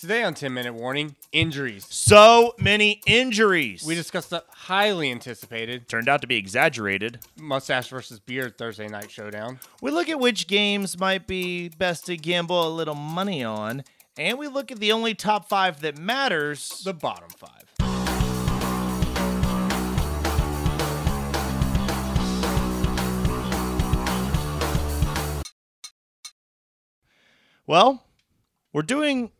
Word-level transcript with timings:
Today 0.00 0.22
on 0.22 0.32
10 0.32 0.54
Minute 0.54 0.72
Warning, 0.72 1.14
injuries. 1.30 1.86
So 1.90 2.54
many 2.58 3.02
injuries. 3.06 3.84
We 3.86 3.94
discussed 3.94 4.30
the 4.30 4.42
highly 4.48 5.10
anticipated 5.10 5.90
turned 5.90 6.08
out 6.08 6.22
to 6.22 6.26
be 6.26 6.36
exaggerated. 6.36 7.18
mustache 7.36 7.88
versus 7.88 8.18
beard 8.18 8.56
Thursday 8.56 8.88
night 8.88 9.10
showdown. 9.10 9.60
We 9.82 9.90
look 9.90 10.08
at 10.08 10.18
which 10.18 10.46
games 10.46 10.98
might 10.98 11.26
be 11.26 11.68
best 11.68 12.06
to 12.06 12.16
gamble 12.16 12.66
a 12.66 12.72
little 12.72 12.94
money 12.94 13.44
on, 13.44 13.84
and 14.16 14.38
we 14.38 14.48
look 14.48 14.72
at 14.72 14.80
the 14.80 14.90
only 14.90 15.12
top 15.12 15.50
five 15.50 15.82
that 15.82 15.98
matters. 15.98 16.80
The 16.82 16.94
bottom 16.94 17.28
five. 17.28 17.66
Well, 27.66 28.02
we're 28.72 28.80
doing 28.80 29.32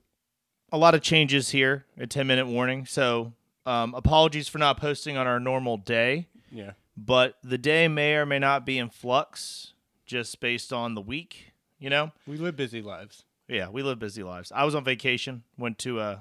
a 0.73 0.79
lot 0.79 0.95
of 0.95 1.03
changes 1.03 1.51
here 1.51 1.85
A 1.99 2.07
10 2.07 2.27
minute 2.27 2.47
warning. 2.47 2.87
So, 2.87 3.33
um, 3.67 3.95
apologies 3.95 4.49
for 4.49 4.59
not 4.59 4.79
posting 4.79 5.17
on 5.17 5.27
our 5.27 5.39
normal 5.41 5.77
day, 5.77 6.29
Yeah. 6.51 6.73
but 6.97 7.39
the 7.43 7.59
day 7.59 7.89
may 7.89 8.15
or 8.15 8.25
may 8.27 8.39
not 8.39 8.65
be 8.65 8.79
in 8.79 8.89
flux 8.91 9.73
just 10.07 10.41
based 10.41 10.73
on 10.73 10.95
the 10.95 11.01
week, 11.01 11.53
you 11.79 11.91
know? 11.91 12.13
We 12.27 12.37
live 12.37 12.57
busy 12.57 12.83
lives. 12.83 13.25
Yeah, 13.49 13.69
we 13.69 13.83
live 13.83 13.99
busy 13.99 14.23
lives. 14.23 14.51
I 14.53 14.65
was 14.65 14.75
on 14.75 14.85
vacation, 14.85 15.43
went 15.59 15.79
to 15.81 16.01
uh, 16.01 16.21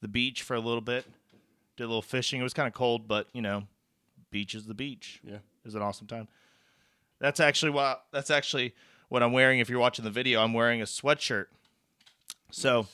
the 0.00 0.08
beach 0.08 0.42
for 0.42 0.54
a 0.54 0.60
little 0.60 0.80
bit, 0.80 1.06
did 1.76 1.84
a 1.84 1.86
little 1.86 2.02
fishing. 2.02 2.40
It 2.40 2.44
was 2.44 2.54
kind 2.54 2.66
of 2.68 2.74
cold, 2.74 3.08
but, 3.08 3.28
you 3.32 3.42
know, 3.42 3.66
beach 4.30 4.54
is 4.54 4.66
the 4.66 4.74
beach. 4.74 5.20
Yeah. 5.24 5.36
It 5.36 5.64
was 5.64 5.74
an 5.74 5.82
awesome 5.82 6.06
time. 6.06 6.28
That's 7.18 7.40
actually 7.40 7.72
what 7.72 8.04
that's 8.12 8.30
actually 8.30 8.74
what 9.10 9.22
I'm 9.22 9.32
wearing. 9.32 9.58
If 9.58 9.68
you're 9.68 9.78
watching 9.78 10.04
the 10.06 10.10
video, 10.10 10.42
I'm 10.42 10.54
wearing 10.54 10.80
a 10.80 10.86
sweatshirt. 10.86 11.46
So, 12.50 12.86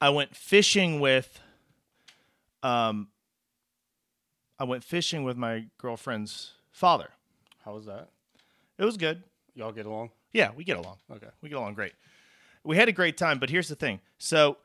I 0.00 0.10
went 0.10 0.36
fishing 0.36 1.00
with, 1.00 1.40
um, 2.62 3.08
I 4.58 4.64
went 4.64 4.84
fishing 4.84 5.24
with 5.24 5.36
my 5.36 5.66
girlfriend's 5.78 6.52
father. 6.70 7.10
How 7.64 7.74
was 7.74 7.86
that? 7.86 8.08
It 8.78 8.84
was 8.84 8.96
good. 8.96 9.22
Y'all 9.54 9.72
get 9.72 9.86
along? 9.86 10.10
Yeah, 10.32 10.50
we 10.54 10.64
get 10.64 10.76
along. 10.76 10.96
Okay. 11.10 11.28
We 11.40 11.48
get 11.48 11.58
along 11.58 11.74
great. 11.74 11.92
We 12.64 12.76
had 12.76 12.88
a 12.88 12.92
great 12.92 13.16
time, 13.16 13.38
but 13.38 13.50
here's 13.50 13.68
the 13.68 13.76
thing. 13.76 14.00
So, 14.18 14.58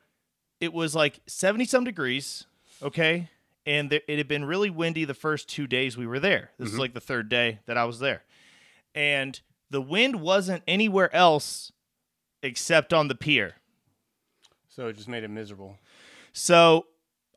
it 0.60 0.72
was 0.72 0.94
like 0.94 1.20
70 1.26 1.64
some 1.64 1.84
degrees, 1.84 2.44
okay? 2.82 3.30
And 3.66 3.90
there, 3.90 4.00
it 4.08 4.18
had 4.18 4.28
been 4.28 4.44
really 4.44 4.68
windy 4.70 5.04
the 5.04 5.14
first 5.14 5.48
two 5.48 5.66
days 5.66 5.96
we 5.96 6.06
were 6.06 6.20
there. 6.20 6.50
This 6.58 6.72
is 6.72 6.78
like 6.78 6.92
the 6.92 7.00
third 7.00 7.28
day 7.28 7.60
that 7.66 7.76
I 7.76 7.84
was 7.84 7.98
there. 7.98 8.24
And 8.94 9.40
the 9.70 9.80
wind 9.80 10.16
wasn't 10.20 10.62
anywhere 10.66 11.14
else 11.14 11.72
except 12.42 12.92
on 12.92 13.08
the 13.08 13.14
pier. 13.14 13.54
So 14.80 14.86
it 14.88 14.96
just 14.96 15.08
made 15.08 15.24
it 15.24 15.28
miserable. 15.28 15.76
So 16.32 16.86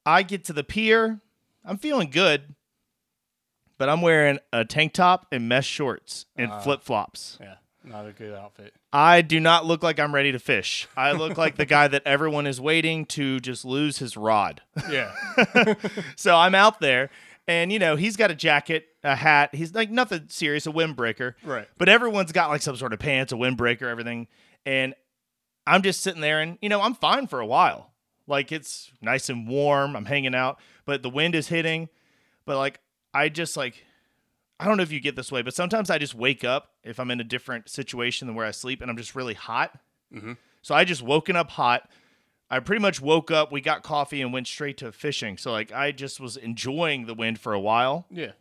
I 0.05 0.23
get 0.23 0.45
to 0.45 0.53
the 0.53 0.63
pier. 0.63 1.19
I'm 1.65 1.75
feeling 1.77 2.09
good, 2.09 2.55
but 3.77 3.89
I'm 3.89 4.01
wearing 4.01 4.39
a 4.53 4.63
tank 4.63 4.93
top 4.93 5.27
and 5.29 5.49
mesh 5.49 5.67
shorts 5.67 6.25
and 6.37 6.49
Ah. 6.49 6.61
flip 6.61 6.83
flops. 6.83 7.37
Yeah. 7.41 7.55
Not 7.83 8.07
a 8.07 8.13
good 8.13 8.33
outfit. 8.33 8.73
I 8.93 9.21
do 9.21 9.41
not 9.41 9.65
look 9.65 9.83
like 9.83 9.99
I'm 9.99 10.15
ready 10.15 10.31
to 10.31 10.39
fish. 10.39 10.87
I 10.95 11.11
look 11.11 11.37
like 11.37 11.57
the 11.57 11.65
guy 11.65 11.89
that 11.89 12.03
everyone 12.05 12.47
is 12.47 12.61
waiting 12.61 13.05
to 13.07 13.41
just 13.41 13.65
lose 13.65 13.97
his 13.97 14.15
rod. 14.15 14.61
Yeah. 14.89 15.11
so 16.15 16.37
I'm 16.37 16.55
out 16.55 16.79
there, 16.79 17.09
and 17.45 17.73
you 17.73 17.79
know 17.79 17.97
he's 17.97 18.15
got 18.15 18.31
a 18.31 18.35
jacket, 18.35 18.87
a 19.03 19.17
hat. 19.17 19.53
He's 19.53 19.75
like 19.75 19.91
nothing 19.91 20.27
serious, 20.29 20.65
a 20.65 20.71
windbreaker. 20.71 21.33
Right. 21.43 21.67
But 21.77 21.89
everyone's 21.89 22.31
got 22.31 22.49
like 22.49 22.61
some 22.61 22.77
sort 22.77 22.93
of 22.93 22.99
pants, 22.99 23.33
a 23.33 23.35
windbreaker, 23.35 23.81
everything. 23.83 24.27
And 24.65 24.93
I'm 25.65 25.81
just 25.81 26.01
sitting 26.01 26.21
there, 26.21 26.39
and 26.41 26.57
you 26.61 26.69
know 26.69 26.81
I'm 26.81 26.93
fine 26.95 27.27
for 27.27 27.39
a 27.39 27.45
while. 27.45 27.91
Like 28.27 28.51
it's 28.51 28.91
nice 29.01 29.29
and 29.29 29.47
warm. 29.47 29.95
I'm 29.95 30.05
hanging 30.05 30.35
out, 30.35 30.59
but 30.85 31.03
the 31.03 31.09
wind 31.09 31.35
is 31.35 31.47
hitting. 31.47 31.89
But 32.45 32.57
like 32.57 32.79
I 33.13 33.29
just 33.29 33.55
like 33.57 33.83
I 34.59 34.65
don't 34.65 34.77
know 34.77 34.83
if 34.83 34.91
you 34.91 34.99
get 34.99 35.15
this 35.15 35.31
way, 35.31 35.41
but 35.41 35.53
sometimes 35.53 35.89
I 35.89 35.97
just 35.97 36.15
wake 36.15 36.43
up 36.43 36.69
if 36.83 36.99
I'm 36.99 37.11
in 37.11 37.19
a 37.19 37.23
different 37.23 37.69
situation 37.69 38.27
than 38.27 38.35
where 38.35 38.45
I 38.45 38.51
sleep, 38.51 38.81
and 38.81 38.89
I'm 38.89 38.97
just 38.97 39.15
really 39.15 39.33
hot. 39.33 39.77
Mhm. 40.13 40.37
So 40.61 40.73
I 40.75 40.83
just 40.85 41.01
woken 41.01 41.35
up 41.35 41.51
hot. 41.51 41.89
I 42.49 42.59
pretty 42.59 42.81
much 42.81 43.01
woke 43.01 43.31
up. 43.31 43.51
We 43.51 43.61
got 43.61 43.83
coffee 43.83 44.21
and 44.21 44.31
went 44.31 44.47
straight 44.47 44.77
to 44.77 44.91
fishing. 44.91 45.37
So 45.37 45.51
like 45.51 45.71
I 45.71 45.91
just 45.91 46.19
was 46.19 46.37
enjoying 46.37 47.05
the 47.07 47.13
wind 47.15 47.39
for 47.39 47.53
a 47.53 47.59
while, 47.59 48.05
Yeah. 48.11 48.33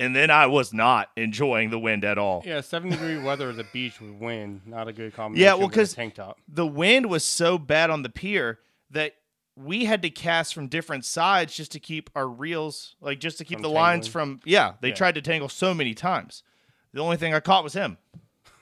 And 0.00 0.14
then 0.14 0.30
I 0.30 0.46
was 0.46 0.72
not 0.72 1.10
enjoying 1.16 1.70
the 1.70 1.78
wind 1.78 2.04
at 2.04 2.18
all. 2.18 2.42
Yeah. 2.46 2.60
70 2.60 2.96
degree 2.96 3.18
weather 3.18 3.50
at 3.50 3.56
the 3.56 3.64
beach 3.64 4.00
with 4.00 4.12
wind. 4.12 4.62
Not 4.66 4.88
a 4.88 4.92
good 4.92 5.14
combination. 5.14 5.44
Yeah, 5.44 5.54
well, 5.54 5.66
with 5.68 5.76
a 5.76 5.80
'cause- 5.80 5.94
tank 5.94 6.14
top. 6.14 6.38
The 6.48 6.66
wind 6.66 7.06
was 7.06 7.24
so 7.24 7.58
bad 7.58 7.90
on 7.90 8.02
the 8.02 8.08
pier 8.08 8.60
that 8.90 9.14
we 9.56 9.86
had 9.86 10.02
to 10.02 10.10
cast 10.10 10.54
from 10.54 10.68
different 10.68 11.04
sides 11.04 11.56
just 11.56 11.72
to 11.72 11.80
keep 11.80 12.10
our 12.14 12.28
reels, 12.28 12.94
like 13.00 13.18
just 13.18 13.38
to 13.38 13.44
keep 13.44 13.56
From 13.56 13.62
the 13.62 13.70
lines 13.70 14.06
from. 14.06 14.40
Yeah, 14.44 14.74
they 14.80 14.88
Yeah. 14.90 14.94
tried 14.94 15.14
to 15.16 15.20
tangle 15.22 15.48
so 15.48 15.74
many 15.74 15.94
times. 15.94 16.42
The 16.92 17.00
only 17.00 17.16
thing 17.16 17.34
I 17.34 17.40
caught 17.40 17.64
was 17.64 17.72
him. 17.74 17.98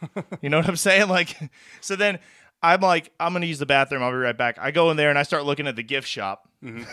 you 0.41 0.49
know 0.49 0.57
what 0.59 0.69
I'm 0.69 0.77
saying? 0.77 1.09
Like, 1.09 1.37
so 1.83 1.97
then 1.97 2.19
I'm 2.63 2.81
like, 2.81 3.13
I'm 3.21 3.33
gonna 3.35 3.45
use 3.47 3.59
the 3.59 3.67
bathroom. 3.67 4.03
I'll 4.03 4.11
be 4.11 4.17
right 4.17 4.37
back. 4.37 4.59
I 4.59 4.71
go 4.71 4.91
in 4.91 4.97
there 4.97 5.11
and 5.11 5.19
I 5.19 5.23
start 5.23 5.45
looking 5.45 5.67
at 5.67 5.77
the 5.77 5.83
gift 5.83 6.09
shop, 6.09 6.49
Mm-hmm. 6.65 6.85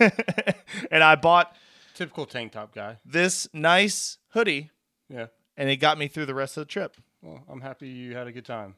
and 0.90 1.02
I 1.02 1.16
bought 1.16 1.54
Typical 1.98 2.26
tank 2.26 2.52
top 2.52 2.72
guy. 2.72 2.98
this 3.04 3.48
nice 3.52 4.18
hoodie, 4.30 4.70
Yeah. 5.08 5.26
and 5.56 5.68
it 5.68 5.76
got 5.78 5.98
me 5.98 6.06
through 6.06 6.26
the 6.26 6.34
rest 6.34 6.56
of 6.56 6.60
the 6.62 6.66
trip. 6.72 6.96
Well, 7.22 7.42
I'm 7.50 7.60
happy 7.60 7.88
you 7.88 8.14
had 8.14 8.28
a 8.28 8.32
good 8.32 8.44
time. 8.46 8.76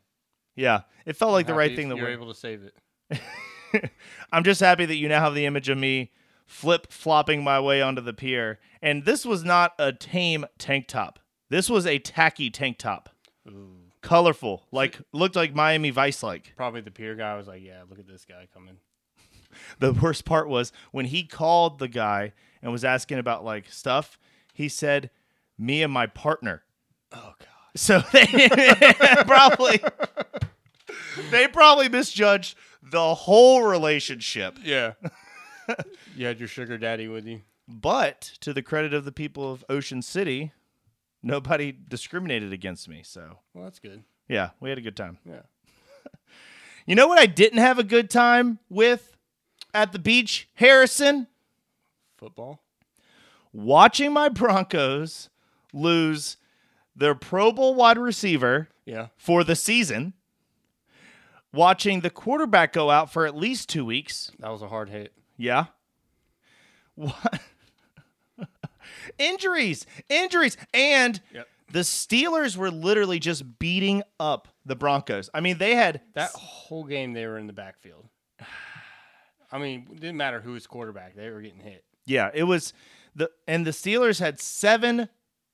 Yeah, 0.56 0.80
it 1.04 1.16
felt 1.16 1.32
like 1.32 1.46
the 1.46 1.52
right 1.54 1.76
thing 1.76 1.90
that 1.90 1.96
we 1.96 2.02
were 2.02 2.08
able 2.08 2.32
to 2.32 2.38
save 2.38 2.62
it. 2.62 3.20
I'm 4.32 4.42
just 4.42 4.60
happy 4.60 4.86
that 4.86 4.96
you 4.96 5.06
now 5.08 5.20
have 5.20 5.34
the 5.34 5.44
image 5.46 5.68
of 5.68 5.76
me 5.76 6.10
flip 6.46 6.90
flopping 6.90 7.44
my 7.44 7.60
way 7.60 7.82
onto 7.82 8.00
the 8.00 8.12
pier. 8.14 8.58
And 8.82 9.04
this 9.04 9.24
was 9.26 9.44
not 9.44 9.74
a 9.78 9.92
tame 9.92 10.46
tank 10.58 10.88
top. 10.88 11.18
This 11.50 11.68
was 11.68 11.86
a 11.86 11.98
tacky 11.98 12.48
tank 12.50 12.78
top. 12.78 13.10
Ooh. 13.46 13.76
Colorful, 14.02 14.66
like 14.72 14.98
looked 15.12 15.36
like 15.36 15.54
Miami 15.54 15.90
Vice 15.90 16.22
like. 16.22 16.54
Probably 16.56 16.80
the 16.80 16.90
pier 16.90 17.14
guy 17.14 17.36
was 17.36 17.46
like, 17.46 17.62
"Yeah, 17.62 17.82
look 17.88 17.98
at 17.98 18.08
this 18.08 18.24
guy 18.24 18.48
coming." 18.52 18.78
The 19.78 19.92
worst 19.92 20.24
part 20.24 20.48
was 20.48 20.72
when 20.90 21.06
he 21.06 21.24
called 21.24 21.78
the 21.80 21.88
guy 21.88 22.32
and 22.62 22.72
was 22.72 22.84
asking 22.84 23.18
about 23.18 23.44
like 23.44 23.68
stuff, 23.70 24.18
he 24.52 24.68
said, 24.68 25.10
Me 25.58 25.82
and 25.82 25.92
my 25.92 26.06
partner. 26.06 26.62
Oh 27.12 27.34
god. 27.38 27.46
So 27.76 28.00
they 28.12 28.26
probably 29.26 29.80
they 31.30 31.48
probably 31.48 31.88
misjudged 31.88 32.56
the 32.82 33.14
whole 33.14 33.62
relationship. 33.62 34.58
Yeah. 34.62 34.94
you 36.16 36.26
had 36.26 36.38
your 36.38 36.48
sugar 36.48 36.78
daddy 36.78 37.06
with 37.08 37.26
you. 37.26 37.42
But 37.68 38.32
to 38.40 38.52
the 38.52 38.62
credit 38.62 38.92
of 38.94 39.04
the 39.04 39.12
people 39.12 39.52
of 39.52 39.64
Ocean 39.68 40.02
City, 40.02 40.50
nobody 41.22 41.70
discriminated 41.72 42.52
against 42.52 42.88
me. 42.88 43.02
So, 43.04 43.38
Well, 43.54 43.62
that's 43.64 43.78
good. 43.78 44.02
yeah, 44.28 44.50
we 44.58 44.70
had 44.70 44.78
a 44.78 44.82
good 44.82 44.96
time. 44.96 45.18
Yeah. 45.24 45.42
You 46.86 46.96
know 46.96 47.06
what 47.06 47.18
I 47.18 47.26
didn't 47.26 47.58
have 47.58 47.78
a 47.78 47.84
good 47.84 48.10
time 48.10 48.58
with 48.68 49.16
at 49.72 49.92
the 49.92 49.98
beach, 50.00 50.48
Harrison? 50.54 51.28
Football. 52.20 52.60
Watching 53.52 54.12
my 54.12 54.28
Broncos 54.28 55.30
lose 55.72 56.36
their 56.94 57.14
Pro 57.14 57.50
Bowl 57.50 57.74
wide 57.74 57.96
receiver 57.98 58.68
Yeah. 58.84 59.08
for 59.16 59.42
the 59.42 59.56
season, 59.56 60.12
watching 61.52 62.00
the 62.00 62.10
quarterback 62.10 62.74
go 62.74 62.90
out 62.90 63.10
for 63.10 63.26
at 63.26 63.34
least 63.34 63.70
two 63.70 63.84
weeks. 63.86 64.30
That 64.38 64.50
was 64.50 64.60
a 64.60 64.68
hard 64.68 64.90
hit. 64.90 65.14
Yeah. 65.38 65.66
What? 66.94 67.40
injuries, 69.18 69.86
injuries, 70.10 70.56
and 70.74 71.20
Yep. 71.32 71.48
the 71.72 71.78
Steelers 71.80 72.56
were 72.56 72.70
literally 72.70 73.18
just 73.18 73.58
beating 73.58 74.02
up 74.20 74.48
the 74.66 74.76
Broncos. 74.76 75.30
I 75.32 75.40
mean, 75.40 75.56
they 75.58 75.74
had 75.74 76.02
That 76.12 76.30
whole 76.32 76.84
game 76.84 77.14
they 77.14 77.26
were 77.26 77.38
in 77.38 77.46
the 77.46 77.52
backfield. 77.54 78.08
I 79.52 79.58
mean, 79.58 79.88
it 79.90 80.00
didn't 80.00 80.16
matter 80.18 80.40
who 80.40 80.52
was 80.52 80.66
quarterback; 80.68 81.16
they 81.16 81.28
were 81.30 81.40
getting 81.40 81.58
hit. 81.60 81.84
Yeah, 82.06 82.30
it 82.34 82.44
was 82.44 82.72
the 83.14 83.30
and 83.46 83.66
the 83.66 83.70
Steelers 83.72 84.20
had 84.20 84.40
seven 84.40 85.08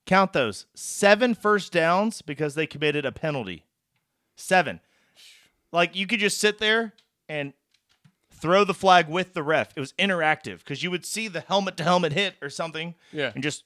count 0.07 0.33
those 0.33 0.67
seven 0.75 1.35
first 1.35 1.73
downs 1.73 2.23
because 2.23 2.55
they 2.55 2.67
committed 2.67 3.05
a 3.05 3.13
penalty. 3.13 3.65
Seven. 4.37 4.81
Like 5.73 5.97
you 5.97 6.07
could 6.07 6.21
just 6.21 6.39
sit 6.39 6.59
there 6.59 6.93
and 7.29 7.53
throw 8.33 8.65
the 8.65 8.75
flag 8.75 9.09
with 9.09 9.35
the 9.35 9.43
ref. 9.43 9.71
It 9.77 9.81
was 9.81 9.93
interactive 9.95 10.59
because 10.59 10.83
you 10.83 10.91
would 10.91 11.05
see 11.07 11.27
the 11.29 11.41
helmet 11.41 11.77
to 11.79 11.85
helmet 11.85 12.13
hit 12.13 12.35
or 12.43 12.51
something 12.51 12.95
Yeah. 13.13 13.33
and 13.35 13.43
just 13.43 13.65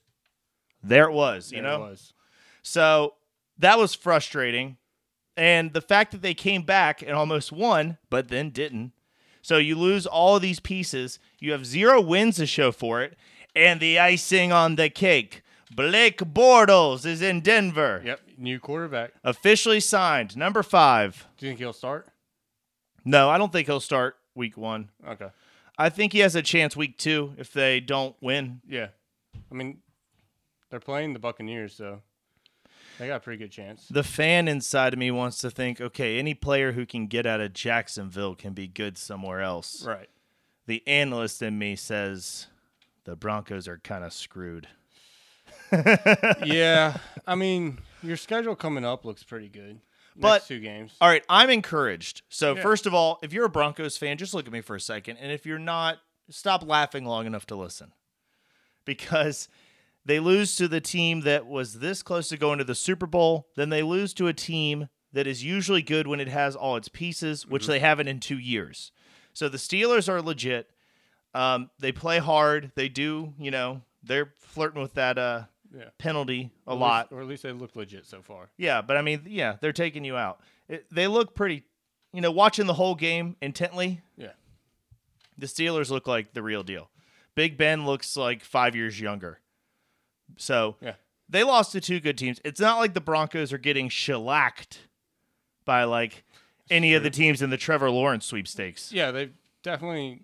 there 0.83 1.05
it 1.09 1.13
was, 1.13 1.53
you 1.53 1.61
There 1.61 1.71
it 1.71 1.75
know? 1.79 1.81
was. 1.81 2.15
So 2.63 3.15
that 3.59 3.79
was 3.79 3.95
frustrating. 3.95 4.77
And 5.37 5.73
the 5.73 5.81
fact 5.81 6.13
that 6.13 6.23
they 6.23 6.35
came 6.35 6.63
back 6.63 7.03
and 7.03 7.13
almost 7.13 7.51
won, 7.53 7.99
but 8.11 8.29
then 8.29 8.51
didn't. 8.51 8.93
So 9.43 9.59
you 9.59 9.77
lose 9.77 10.07
all 10.07 10.37
of 10.37 10.43
these 10.43 10.61
pieces. 10.61 11.19
You 11.39 11.53
have 11.53 11.67
zero 11.67 12.01
wins 12.01 12.37
to 12.37 12.47
show 12.47 12.73
for 12.73 13.03
it. 13.03 13.17
And 13.55 13.81
the 13.81 13.99
icing 13.99 14.53
on 14.53 14.77
the 14.77 14.89
cake 14.89 15.43
Blake 15.75 16.19
Bortles 16.19 17.07
is 17.07 17.23
in 17.23 17.41
Denver. 17.41 18.03
Yep. 18.05 18.21
New 18.37 18.59
quarterback. 18.59 19.13
Officially 19.23 19.81
signed. 19.81 20.37
Number 20.37 20.63
five. 20.63 21.27
Do 21.39 21.47
you 21.47 21.51
think 21.51 21.61
he'll 21.61 21.73
start? 21.73 22.09
No, 23.05 23.31
I 23.31 23.39
don't 23.39 23.53
think 23.53 23.67
he'll 23.67 23.81
start 23.81 24.17
week 24.35 24.57
one. 24.57 24.91
Okay. 25.07 25.29
I 25.79 25.89
think 25.89 26.13
he 26.13 26.19
has 26.21 26.35
a 26.35 26.43
chance 26.43 26.77
week 26.77 26.99
two 26.99 27.35
if 27.39 27.53
they 27.53 27.81
don't 27.81 28.17
win. 28.21 28.61
Yeah. 28.69 28.89
I 29.51 29.55
mean, 29.55 29.79
they're 30.71 30.81
playing 30.81 31.13
the 31.13 31.19
Buccaneers, 31.19 31.75
so 31.75 32.03
they 33.01 33.07
got 33.07 33.17
a 33.17 33.21
pretty 33.21 33.39
good 33.39 33.51
chance. 33.51 33.87
The 33.91 34.03
fan 34.05 34.47
inside 34.47 34.93
of 34.93 34.99
me 34.99 35.11
wants 35.11 35.39
to 35.39 35.51
think, 35.51 35.81
okay, 35.81 36.19
any 36.19 36.35
player 36.35 36.73
who 36.73 36.85
can 36.85 37.07
get 37.07 37.25
out 37.25 37.41
of 37.41 37.55
Jacksonville 37.55 38.35
can 38.35 38.53
be 38.53 38.69
good 38.69 38.99
somewhere 38.99 39.41
else. 39.41 39.83
Right. 39.85 40.09
The 40.67 40.87
analyst 40.87 41.41
in 41.41 41.59
me 41.59 41.77
says 41.77 42.47
the 43.05 43.17
Broncos 43.17 43.67
are 43.67 43.79
kind 43.79 44.05
of 44.05 44.13
screwed. 44.13 44.69
yeah. 46.45 46.99
I 47.27 47.35
mean, 47.35 47.79
your 48.03 48.17
schedule 48.17 48.55
coming 48.55 48.85
up 48.85 49.05
looks 49.05 49.23
pretty 49.23 49.49
good. 49.49 49.81
But- 50.17 50.35
Next 50.35 50.49
two 50.49 50.61
games. 50.61 50.93
All 51.01 51.09
right, 51.09 51.25
I'm 51.29 51.49
encouraged. 51.51 52.23
So, 52.29 52.55
Yeah. 52.55 52.63
first 52.63 52.87
of 52.87 52.93
all, 52.93 53.19
if 53.23 53.33
you're 53.33 53.47
a 53.47 53.51
Broncos 53.51 53.97
fan, 53.97 54.19
just 54.19 54.35
look 54.35 54.47
at 54.47 54.53
me 54.53 54.61
for 54.61 54.77
a 54.77 54.81
second. 54.81 55.17
And 55.17 55.33
if 55.33 55.47
you're 55.47 55.59
not, 55.59 55.99
stop 56.29 56.67
laughing 56.67 57.05
long 57.07 57.27
enough 57.27 57.47
to 57.47 57.57
listen. 57.57 57.93
Because 58.85 59.49
they 60.05 60.19
lose 60.21 60.57
to 60.57 60.67
the 60.69 60.81
team 60.81 61.21
that 61.23 61.47
was 61.47 61.75
this 61.81 62.03
close 62.03 62.29
to 62.31 62.37
going 62.37 62.59
to 62.59 62.65
the 62.65 62.75
Super 62.75 63.07
Bowl, 63.07 63.49
then 63.57 63.69
they 63.71 63.83
lose 63.83 64.15
to 64.15 64.27
a 64.29 64.33
team 64.33 64.89
that 65.13 65.27
is 65.27 65.45
usually 65.45 65.83
good 65.83 66.07
when 66.07 66.21
it 66.21 66.29
has 66.29 66.55
all 66.57 66.77
its 66.77 66.89
pieces, 66.89 67.47
which 67.47 67.67
they 67.67 67.81
haven't 67.81 68.09
in 68.09 68.21
two 68.21 68.39
years. 68.39 68.93
So 69.33 69.49
the 69.49 69.59
Steelers 69.59 70.09
are 70.09 70.23
legit. 70.23 70.71
Um, 71.35 71.71
they 71.79 71.93
play 71.93 72.19
hard. 72.19 72.73
They 72.75 72.89
do, 72.89 73.35
you 73.39 73.51
know, 73.51 73.83
they're 74.03 74.33
flirting 74.39 74.81
with 74.83 74.95
that 74.95 75.19
uh, 75.19 75.45
Yeah. 75.77 75.91
penalty 75.99 76.51
a 76.67 76.71
At 76.71 76.75
least- 76.75 76.81
lot. 76.81 77.09
or 77.13 77.21
at 77.21 77.27
least 77.29 77.43
they 77.43 77.53
look 77.53 77.77
legit 77.77 78.07
so 78.07 78.23
far. 78.23 78.51
Yeah, 78.57 78.83
but 78.83 78.97
I 78.97 79.03
mean, 79.03 79.23
yeah, 79.27 79.57
they're 79.61 79.73
taking 79.73 80.05
you 80.05 80.17
out. 80.17 80.41
It, 80.69 80.87
they 80.91 81.07
look 81.07 81.35
pretty, 81.35 81.65
you 82.13 82.21
know, 82.21 82.31
watching 82.31 82.67
the 82.67 82.75
whole 82.75 82.95
game 82.95 83.37
intently. 83.43 84.01
Yeah. 84.17 84.33
The 85.39 85.47
Steelers 85.47 85.91
look 85.91 86.07
like 86.07 86.33
the 86.35 86.43
real 86.43 86.63
deal. 86.63 86.91
Big 87.35 87.57
Ben 87.57 87.87
looks 87.87 88.17
like 88.17 88.43
five 88.45 88.75
years 88.77 89.01
younger. 89.01 89.41
So 90.37 90.77
Yeah. 90.81 90.95
they 91.29 91.45
lost 91.45 91.73
to 91.73 91.81
two 91.81 92.01
good 92.01 92.17
teams. 92.19 92.41
It's 92.45 92.61
not 92.61 92.79
like 92.79 92.95
the 92.95 93.01
Broncos 93.01 93.53
are 93.53 93.59
getting 93.59 93.89
shellacked 93.89 94.89
by 95.65 95.85
like 95.85 96.25
any 96.71 96.95
of 96.95 97.03
the 97.03 97.11
teams 97.11 97.43
in 97.43 97.51
the 97.51 97.57
Trevor 97.57 97.91
Lawrence 97.91 98.27
sweepstakes. 98.27 98.93
Yeah, 98.93 99.11
they've 99.11 99.33
definitely 99.63 100.21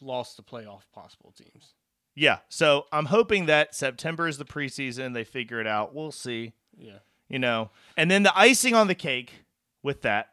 lost 0.00 0.36
the 0.36 0.42
playoff 0.42 0.82
possible 0.92 1.32
teams. 1.36 1.74
Yeah. 2.14 2.38
So 2.48 2.86
I'm 2.92 3.06
hoping 3.06 3.46
that 3.46 3.74
September 3.74 4.26
is 4.28 4.36
the 4.38 4.44
preseason. 4.44 5.14
They 5.14 5.24
figure 5.24 5.60
it 5.60 5.66
out. 5.66 5.94
We'll 5.94 6.12
see. 6.12 6.52
Yeah. 6.76 6.98
you 7.28 7.38
know. 7.38 7.70
And 7.96 8.10
then 8.10 8.22
the 8.24 8.38
icing 8.38 8.74
on 8.74 8.88
the 8.88 8.94
cake 8.94 9.44
with 9.82 10.02
that, 10.02 10.28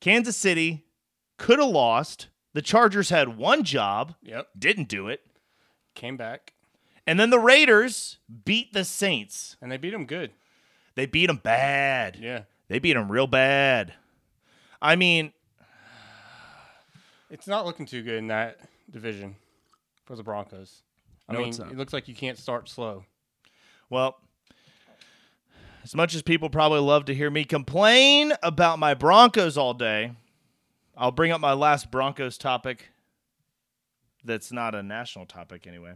Kansas 0.00 0.36
City 0.36 0.84
could 1.36 1.58
have 1.60 1.68
lost. 1.68 2.28
The 2.54 2.62
Chargers 2.62 3.10
had 3.10 3.36
one 3.36 3.62
job, 3.62 4.16
Yep. 4.22 4.48
didn't 4.58 4.88
do 4.88 5.06
it. 5.08 5.20
Came 5.94 6.16
back 6.16 6.54
And 7.10 7.18
then 7.18 7.30
the 7.30 7.40
Raiders 7.40 8.18
beat 8.44 8.72
the 8.72 8.84
Saints. 8.84 9.56
and 9.60 9.72
they 9.72 9.78
beat 9.78 9.90
them 9.90 10.06
good. 10.06 10.30
They 10.94 11.06
beat 11.06 11.26
them 11.26 11.38
bad. 11.42 12.16
Yeah. 12.20 12.42
They 12.68 12.78
beat 12.78 12.92
them 12.92 13.10
real 13.10 13.26
bad. 13.26 13.94
I 14.80 14.94
mean, 14.94 15.32
It's 17.28 17.48
not 17.48 17.66
looking 17.66 17.84
too 17.84 18.02
good 18.04 18.14
in 18.14 18.28
that 18.28 18.58
division 18.88 19.34
for 20.04 20.14
the 20.14 20.22
Broncos. 20.22 20.82
I 21.28 21.32
No, 21.32 21.40
mean, 21.40 21.48
it 21.52 21.76
looks 21.76 21.92
like 21.92 22.06
you 22.06 22.14
can't 22.14 22.38
start 22.38 22.68
slow. 22.68 23.04
well, 23.88 24.16
as 25.82 25.96
much 25.96 26.14
as 26.14 26.22
people 26.22 26.48
probably 26.48 26.78
love 26.78 27.06
to 27.06 27.14
hear 27.14 27.28
me 27.30 27.42
complain 27.44 28.32
about 28.40 28.78
my 28.78 28.94
Broncos 28.94 29.56
all 29.58 29.74
day, 29.74 30.12
I'll 30.96 31.10
bring 31.10 31.32
up 31.32 31.40
my 31.40 31.54
last 31.54 31.90
Broncos 31.90 32.38
topic 32.38 32.90
that's 34.24 34.52
not 34.52 34.76
a 34.76 34.82
national 34.84 35.26
topic 35.26 35.66
anyway. 35.66 35.94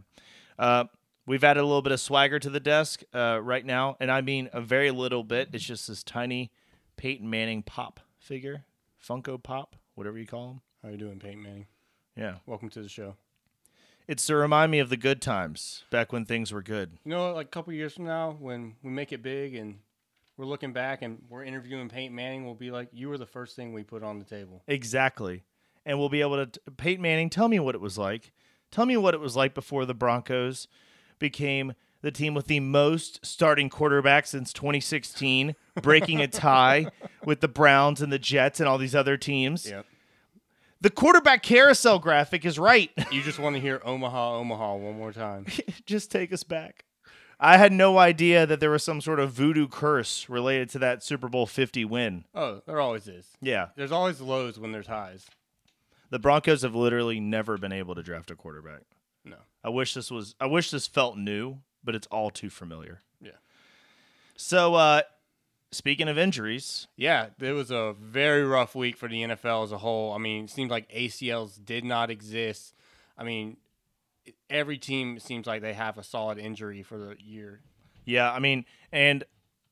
Uh, 0.59 0.85
we've 1.25 1.43
added 1.43 1.61
a 1.61 1.65
little 1.65 1.81
bit 1.81 1.91
of 1.91 1.99
swagger 1.99 2.39
to 2.39 2.49
the 2.49 2.59
desk 2.59 3.03
uh, 3.13 3.39
right 3.41 3.65
now, 3.65 3.97
and 3.99 4.11
I 4.11 4.21
mean 4.21 4.49
a 4.53 4.61
very 4.61 4.91
little 4.91 5.23
bit. 5.23 5.49
It's 5.53 5.63
just 5.65 5.87
this 5.87 6.03
tiny 6.03 6.51
Peyton 6.97 7.29
Manning 7.29 7.63
pop 7.63 7.99
figure, 8.19 8.65
Funko 9.03 9.41
Pop, 9.41 9.75
whatever 9.95 10.17
you 10.17 10.25
call 10.27 10.47
them. 10.47 10.61
How 10.83 10.89
you 10.89 10.97
doing, 10.97 11.19
Peyton 11.19 11.41
Manning? 11.41 11.67
Yeah, 12.15 12.35
Welcome 12.45 12.69
to 12.69 12.81
the 12.81 12.87
show. 12.89 13.15
it's 14.07 14.25
to 14.27 14.35
remind 14.35 14.71
me 14.71 14.79
of 14.79 14.89
the 14.89 14.97
good 14.97 15.21
times 15.21 15.83
back 15.89 16.13
when 16.13 16.25
things 16.25 16.51
were 16.53 16.61
good. 16.61 16.97
You 17.03 17.11
know, 17.11 17.33
like 17.33 17.47
a 17.47 17.49
couple 17.49 17.73
years 17.73 17.93
from 17.93 18.05
now, 18.05 18.37
when 18.39 18.75
we 18.83 18.91
make 18.91 19.11
it 19.11 19.21
big 19.21 19.55
and 19.55 19.79
we're 20.37 20.45
looking 20.45 20.73
back 20.73 21.01
and 21.01 21.23
we're 21.29 21.43
interviewing 21.43 21.89
Peyton 21.89 22.15
Manning, 22.15 22.45
we'll 22.45 22.55
be 22.55 22.71
like, 22.71 22.89
"You 22.93 23.09
were 23.09 23.17
the 23.17 23.25
first 23.25 23.55
thing 23.55 23.73
we 23.73 23.83
put 23.83 24.03
on 24.03 24.19
the 24.19 24.25
table." 24.25 24.61
Exactly. 24.67 25.43
And 25.85 25.99
we'll 25.99 26.09
be 26.09 26.21
able 26.21 26.45
to 26.45 26.59
Peyton 26.77 27.01
Manning, 27.01 27.29
tell 27.29 27.47
me 27.47 27.59
what 27.59 27.75
it 27.75 27.81
was 27.81 27.97
like. 27.97 28.31
Tell 28.71 28.85
me 28.85 28.97
what 28.97 29.13
it 29.13 29.19
was 29.19 29.35
like 29.35 29.53
before 29.53 29.85
the 29.85 29.93
Broncos 29.93 30.67
became 31.25 31.73
the 32.03 32.11
team 32.11 32.35
with 32.35 32.45
the 32.45 32.59
most 32.59 33.25
starting 33.25 33.67
quarterbacks 33.67 34.27
since 34.27 34.53
2016, 34.53 35.55
breaking 35.81 36.21
a 36.21 36.27
tie 36.27 36.85
with 37.25 37.39
the 37.39 37.47
Browns 37.47 37.99
and 37.99 38.13
the 38.13 38.19
Jets 38.19 38.59
and 38.59 38.69
all 38.69 38.77
these 38.77 38.93
other 38.93 39.17
teams. 39.17 39.67
Yep. 39.67 39.87
The 40.81 40.91
quarterback 40.91 41.41
carousel 41.41 41.97
graphic 41.97 42.45
is 42.45 42.59
right. 42.59 42.91
You 43.11 43.23
just 43.23 43.39
want 43.39 43.55
to 43.55 43.61
hear 43.61 43.81
Omaha, 43.83 44.35
Omaha 44.37 44.75
one 44.75 44.97
more 44.97 45.11
time. 45.13 45.47
Just 45.87 46.11
take 46.11 46.31
us 46.31 46.43
back. 46.43 46.85
I 47.39 47.57
had 47.57 47.71
no 47.71 47.97
idea 47.97 48.45
that 48.45 48.59
there 48.59 48.69
was 48.69 48.83
some 48.83 49.01
sort 49.01 49.19
of 49.19 49.31
voodoo 49.31 49.67
curse 49.67 50.29
related 50.29 50.69
to 50.71 50.79
that 50.79 51.01
Super 51.03 51.27
Bowl 51.27 51.47
50 51.47 51.85
win. 51.85 52.25
Oh, 52.35 52.61
there 52.67 52.79
always 52.79 53.07
is. 53.07 53.25
Yeah. 53.41 53.69
There's 53.75 53.91
always 53.91 54.21
lows 54.21 54.59
when 54.59 54.71
there's 54.71 54.87
highs. 54.87 55.25
The 56.11 56.19
Broncos 56.19 56.61
have 56.61 56.75
literally 56.75 57.19
never 57.19 57.57
been 57.57 57.71
able 57.71 57.95
to 57.95 58.03
draft 58.03 58.29
a 58.29 58.35
quarterback. 58.35 58.81
I 59.65 59.69
wish 59.69 59.95
this 59.95 60.11
was 60.11 60.35
I 60.39 60.45
wish 60.45 60.69
this 60.69 60.85
felt 60.85 61.17
new, 61.17 61.57
but 61.83 61.95
it's 61.95 62.05
all 62.07 62.29
too 62.29 62.51
familiar. 62.51 63.01
Yeah. 63.19 63.31
So 64.37 64.75
uh 64.75 65.01
speaking 65.71 66.07
of 66.07 66.19
injuries, 66.19 66.87
Yeah, 66.95 67.29
it 67.39 67.51
was 67.53 67.71
a 67.71 67.95
very 67.99 68.43
rough 68.43 68.75
week 68.75 68.95
for 68.95 69.09
the 69.09 69.23
NFL 69.23 69.63
as 69.63 69.71
a 69.71 69.79
whole. 69.79 70.13
I 70.13 70.19
mean, 70.19 70.45
it 70.45 70.51
seems 70.51 70.69
like 70.69 70.87
ACLs 70.91 71.63
did 71.65 71.83
not 71.83 72.11
exist. 72.11 72.75
I 73.17 73.23
mean, 73.23 73.57
every 74.51 74.77
team 74.77 75.17
seems 75.19 75.47
like 75.47 75.63
they 75.63 75.73
have 75.73 75.97
a 75.97 76.03
solid 76.03 76.37
injury 76.37 76.83
for 76.83 76.99
the 76.99 77.15
year. 77.19 77.61
yeah, 78.05 78.31
I 78.31 78.37
mean, 78.37 78.65
and 78.91 79.23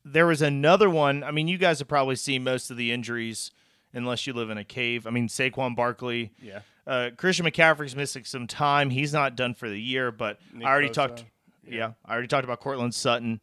there 0.03 0.25
was 0.25 0.41
another 0.41 0.89
one. 0.89 1.23
I 1.23 1.29
mean, 1.29 1.47
you 1.47 1.59
guys 1.59 1.77
have 1.79 1.87
probably 1.87 2.15
seen 2.15 2.43
most 2.43 2.71
of 2.71 2.77
the 2.77 2.91
injuries 2.91 3.51
unless 3.93 4.25
you 4.27 4.33
live 4.33 4.49
in 4.49 4.57
a 4.57 4.63
cave. 4.63 5.05
I 5.07 5.09
mean, 5.11 5.27
Saquon 5.27 5.75
Barkley, 5.75 6.31
Yeah. 6.41 6.61
uh, 6.87 7.11
Christian 7.15 7.45
McCaffrey's 7.45 7.95
missing 7.95 8.23
some 8.25 8.47
time. 8.47 8.89
He's 8.89 9.13
not 9.13 9.35
done 9.35 9.53
for 9.53 9.69
the 9.69 9.79
year, 9.79 10.11
but 10.11 10.39
Nick 10.53 10.65
I 10.67 10.71
already 10.71 10.89
Bosa, 10.89 10.93
talked. 10.93 11.25
Yeah. 11.67 11.93
I 12.05 12.13
already 12.13 12.27
talked 12.27 12.43
about 12.43 12.59
Courtland 12.59 12.93
Sutton. 12.95 13.41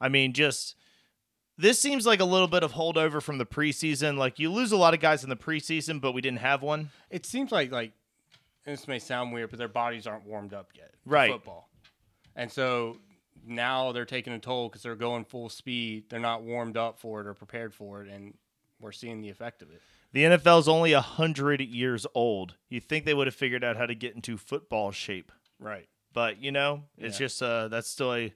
I 0.00 0.08
mean, 0.08 0.32
just 0.32 0.74
this 1.58 1.78
seems 1.78 2.06
like 2.06 2.20
a 2.20 2.24
little 2.24 2.48
bit 2.48 2.62
of 2.62 2.72
holdover 2.72 3.22
from 3.22 3.36
the 3.38 3.44
preseason. 3.46 4.16
Like 4.16 4.38
you 4.38 4.50
lose 4.50 4.72
a 4.72 4.76
lot 4.76 4.94
of 4.94 5.00
guys 5.00 5.22
in 5.22 5.28
the 5.30 5.36
preseason, 5.36 6.00
but 6.00 6.12
we 6.12 6.20
didn't 6.22 6.38
have 6.40 6.62
one. 6.62 6.90
It 7.10 7.26
seems 7.26 7.52
like 7.52 7.70
like 7.70 7.92
and 8.66 8.72
this 8.76 8.88
may 8.88 8.98
sound 8.98 9.32
weird, 9.32 9.50
but 9.50 9.58
their 9.58 9.68
bodies 9.68 10.06
aren't 10.06 10.26
warmed 10.26 10.54
up 10.54 10.70
yet. 10.74 10.92
for 11.04 11.10
Right. 11.10 11.30
Football, 11.32 11.68
and 12.34 12.50
so 12.50 12.96
now 13.46 13.92
they're 13.92 14.04
taking 14.06 14.32
a 14.32 14.38
toll 14.38 14.68
because 14.68 14.82
they're 14.82 14.94
going 14.96 15.24
full 15.24 15.48
speed. 15.48 16.04
They're 16.08 16.18
not 16.20 16.42
warmed 16.42 16.76
up 16.76 16.98
for 16.98 17.20
it 17.20 17.26
or 17.26 17.34
prepared 17.34 17.74
for 17.74 18.02
it, 18.02 18.08
and 18.08 18.34
we're 18.80 18.92
seeing 18.92 19.20
the 19.20 19.28
effect 19.30 19.62
of 19.62 19.70
it. 19.70 19.80
The 20.12 20.24
NFL's 20.24 20.68
only 20.68 20.92
a 20.92 21.00
hundred 21.00 21.60
years 21.60 22.06
old. 22.14 22.54
You 22.68 22.80
think 22.80 23.04
they 23.04 23.14
would 23.14 23.26
have 23.26 23.34
figured 23.34 23.62
out 23.62 23.76
how 23.76 23.86
to 23.86 23.94
get 23.94 24.14
into 24.14 24.36
football 24.36 24.90
shape, 24.90 25.30
Right. 25.58 25.88
but 26.12 26.38
you 26.42 26.50
know, 26.50 26.84
it's 26.98 27.20
Yeah. 27.20 27.26
just 27.26 27.42
uh, 27.42 27.68
that's 27.68 27.88
still 27.88 28.14
a 28.14 28.34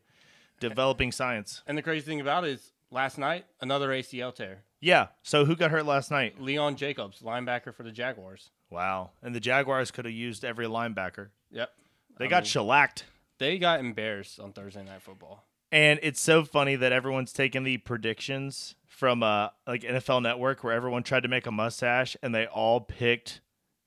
developing 0.60 1.10
science. 1.12 1.62
And 1.66 1.76
the 1.76 1.82
crazy 1.82 2.06
thing 2.06 2.20
about 2.20 2.44
it 2.44 2.50
is, 2.50 2.72
last 2.90 3.18
night 3.18 3.46
another 3.60 3.88
ACL 3.92 4.30
tear. 4.32 4.62
Yeah. 4.80 5.08
So 5.22 5.44
who 5.46 5.56
got 5.56 5.70
hurt 5.72 5.84
last 5.86 6.10
night? 6.10 6.40
Leon 6.40 6.76
Jacobs, 6.76 7.20
linebacker 7.22 7.74
for 7.74 7.82
the 7.82 7.90
Jaguars. 7.90 8.50
Wow. 8.70 9.10
And 9.22 9.34
the 9.34 9.40
Jaguars 9.40 9.90
could 9.90 10.04
have 10.04 10.14
used 10.14 10.44
every 10.44 10.66
linebacker. 10.66 11.30
Yep. 11.50 11.70
They 12.18 12.26
I 12.26 12.28
got 12.28 12.42
mean, 12.44 12.48
shellacked. 12.50 13.04
they 13.38 13.58
got 13.58 13.80
embarrassed 13.80 14.38
on 14.38 14.52
Thursday 14.52 14.84
Night 14.84 15.02
Football. 15.02 15.44
And 15.74 15.98
it's 16.04 16.20
so 16.20 16.44
funny 16.44 16.76
that 16.76 16.92
everyone's 16.92 17.32
taking 17.32 17.64
the 17.64 17.78
predictions 17.78 18.76
from 18.86 19.24
uh 19.24 19.48
like 19.66 19.82
NFL 19.82 20.22
Network 20.22 20.62
where 20.62 20.72
everyone 20.72 21.02
tried 21.02 21.24
to 21.24 21.28
make 21.28 21.46
a 21.46 21.50
mustache 21.50 22.16
and 22.22 22.32
they 22.32 22.46
all 22.46 22.80
picked 22.80 23.40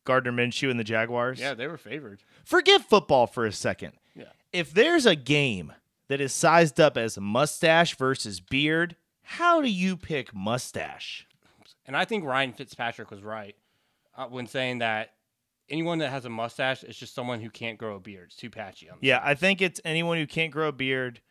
Gardner 0.03 0.33
Minshew 0.33 0.69
and 0.69 0.77
the 0.77 0.83
Jaguars. 0.83 1.39
Yeah, 1.39 1.53
they 1.53 1.65
were 1.65 1.77
favored. 1.77 2.23
Forget 2.43 2.81
football 2.81 3.25
for 3.25 3.45
a 3.45 3.53
second. 3.53 3.93
Yeah. 4.15 4.25
If 4.51 4.73
there's 4.73 5.05
a 5.05 5.15
game 5.15 5.71
that 6.09 6.19
is 6.19 6.33
sized 6.33 6.77
up 6.81 6.97
as 6.97 7.17
mustache 7.17 7.95
versus 7.95 8.41
beard, 8.41 8.97
how 9.21 9.61
do 9.61 9.69
you 9.69 9.95
pick 9.95 10.35
mustache? 10.35 11.25
And 11.85 11.95
I 11.95 12.03
think 12.03 12.25
Ryan 12.25 12.51
Fitzpatrick 12.51 13.11
was 13.11 13.23
right 13.23 13.55
uh, 14.17 14.25
when 14.25 14.47
saying 14.47 14.79
that 14.79 15.13
anyone 15.69 15.99
that 15.99 16.09
has 16.09 16.25
a 16.25 16.29
mustache 16.29 16.83
is 16.83 16.97
just 16.97 17.15
someone 17.15 17.39
who 17.39 17.49
can't 17.49 17.77
grow 17.77 17.95
a 17.95 17.99
beard. 18.01 18.25
It's 18.27 18.35
too 18.35 18.49
patchy. 18.49 18.89
Yeah, 18.99 19.19
side. 19.19 19.29
I 19.29 19.35
think 19.35 19.61
it's 19.61 19.79
anyone 19.85 20.17
who 20.17 20.27
can't 20.27 20.51
grow 20.51 20.67
a 20.67 20.73
beard 20.73 21.21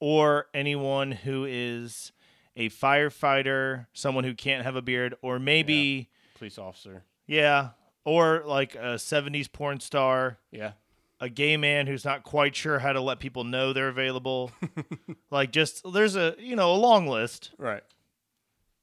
or 0.00 0.46
anyone 0.54 1.12
who 1.12 1.44
is 1.48 2.12
a 2.56 2.68
firefighter, 2.70 3.86
someone 3.92 4.24
who 4.24 4.34
can't 4.34 4.64
have 4.64 4.76
a 4.76 4.82
beard, 4.82 5.14
or 5.22 5.38
maybe 5.38 6.08
police 6.36 6.58
officer. 6.58 7.04
Yeah. 7.26 7.70
or 8.04 8.42
like 8.46 8.74
a 8.76 8.94
70s 8.98 9.50
porn 9.52 9.80
star, 9.80 10.38
Yeah. 10.50 10.72
a 11.20 11.28
gay 11.28 11.56
man 11.56 11.86
who's 11.86 12.04
not 12.04 12.22
quite 12.22 12.54
sure 12.54 12.78
how 12.78 12.92
to 12.92 13.00
let 13.00 13.18
people 13.18 13.42
know 13.44 13.72
they're 13.72 13.88
available. 13.88 14.52
like 15.30 15.50
just 15.50 15.82
there's 15.92 16.14
a, 16.16 16.34
you 16.38 16.54
know, 16.56 16.72
a 16.72 16.76
long 16.76 17.06
list. 17.08 17.50
Right. 17.58 17.82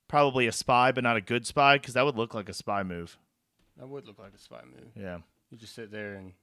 Probably 0.08 0.46
a 0.48 0.52
spy 0.52 0.92
but 0.92 1.04
not 1.04 1.16
a 1.18 1.22
good 1.22 1.48
spy 1.48 1.78
cuz 1.78 1.94
that 1.94 2.06
would 2.06 2.16
look 2.18 2.34
like 2.34 2.50
a 2.50 2.54
spy 2.54 2.84
move. 2.84 3.18
That 3.78 3.88
would 3.88 4.06
look 4.06 4.20
like 4.20 4.34
a 4.34 4.38
spy 4.38 4.62
move. 4.66 4.92
Yeah. 4.96 5.20
You 5.50 5.58
just 5.58 5.74
sit 5.74 5.90
there 5.92 6.16
and 6.16 6.34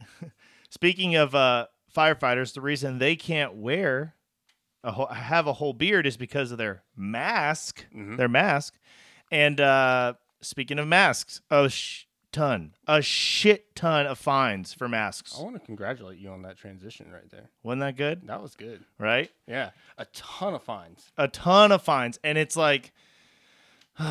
Speaking 0.70 1.16
of 1.16 1.34
uh, 1.34 1.66
firefighters, 1.94 2.54
the 2.54 2.60
reason 2.60 2.98
they 2.98 3.16
can't 3.16 3.54
wear 3.54 4.14
a 4.82 4.92
whole, 4.92 5.06
have 5.06 5.46
a 5.46 5.54
whole 5.54 5.72
beard 5.72 6.06
is 6.06 6.16
because 6.16 6.50
of 6.52 6.58
their 6.58 6.82
mask, 6.96 7.84
Mhm. 7.94 8.16
their 8.16 8.28
mask. 8.28 8.74
And 9.30 9.60
uh, 9.60 10.14
speaking 10.40 10.78
of 10.78 10.88
masks, 10.88 11.40
a 11.50 11.68
sh- 11.68 12.06
ton, 12.32 12.74
a 12.86 13.02
shit 13.02 13.74
ton 13.74 14.06
of 14.06 14.18
fines 14.18 14.72
for 14.72 14.88
masks. 14.88 15.36
I 15.38 15.42
want 15.42 15.56
to 15.56 15.60
congratulate 15.66 16.18
you 16.18 16.30
on 16.30 16.42
that 16.42 16.56
transition 16.56 17.10
right 17.12 17.28
there. 17.30 17.50
Wasn't 17.62 17.80
that 17.80 17.96
good? 17.96 18.26
That 18.26 18.40
was 18.40 18.54
good. 18.54 18.84
Right? 18.98 19.30
Yeah. 19.46 19.70
A 19.98 20.04
ton 20.06 20.54
of 20.54 20.62
fines. 20.62 21.10
A 21.18 21.26
ton 21.28 21.72
of 21.72 21.82
fines, 21.82 22.18
and 22.24 22.38
it's 22.38 22.56
like. 22.56 22.92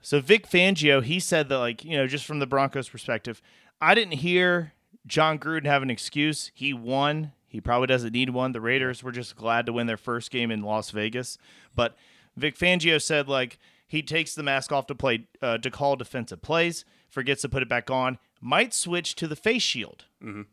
So 0.00 0.20
Vic 0.20 0.48
Fangio, 0.48 1.02
he 1.02 1.20
said 1.20 1.48
that 1.50 1.58
like, 1.58 1.84
you 1.84 1.96
know, 1.96 2.06
just 2.06 2.24
from 2.24 2.38
the 2.38 2.46
Broncos 2.46 2.88
perspective, 2.88 3.42
I 3.80 3.94
didn't 3.94 4.14
hear 4.14 4.72
Jon 5.08 5.38
Gruden 5.38 5.66
have 5.66 5.82
an 5.82 5.90
excuse. 5.90 6.52
He 6.54 6.72
won. 6.72 7.32
He 7.48 7.60
probably 7.60 7.86
doesn't 7.88 8.12
need 8.12 8.30
one. 8.30 8.52
The 8.52 8.60
Raiders 8.60 9.02
were 9.02 9.10
just 9.10 9.34
glad 9.34 9.66
to 9.66 9.72
win 9.72 9.86
their 9.86 9.96
first 9.96 10.30
game 10.30 10.50
in 10.50 10.62
Las 10.62 10.90
Vegas. 10.90 11.38
But 11.74 11.96
Vic 12.36 12.56
Fangio 12.56 13.02
said 13.02 13.26
like 13.28 13.58
he 13.88 14.02
takes 14.02 14.34
the 14.34 14.42
mask 14.42 14.70
off 14.70 14.86
to 14.88 14.94
play 14.94 15.26
uh, 15.42 15.58
to 15.58 15.70
call 15.70 15.96
defensive 15.96 16.42
plays, 16.42 16.84
forgets 17.08 17.40
to 17.42 17.48
put 17.48 17.62
it 17.62 17.68
back 17.68 17.90
on, 17.90 18.18
might 18.40 18.74
switch 18.74 19.14
to 19.16 19.26
the 19.26 19.34
face 19.36 19.62
shield, 19.62 20.04
think- 20.20 20.46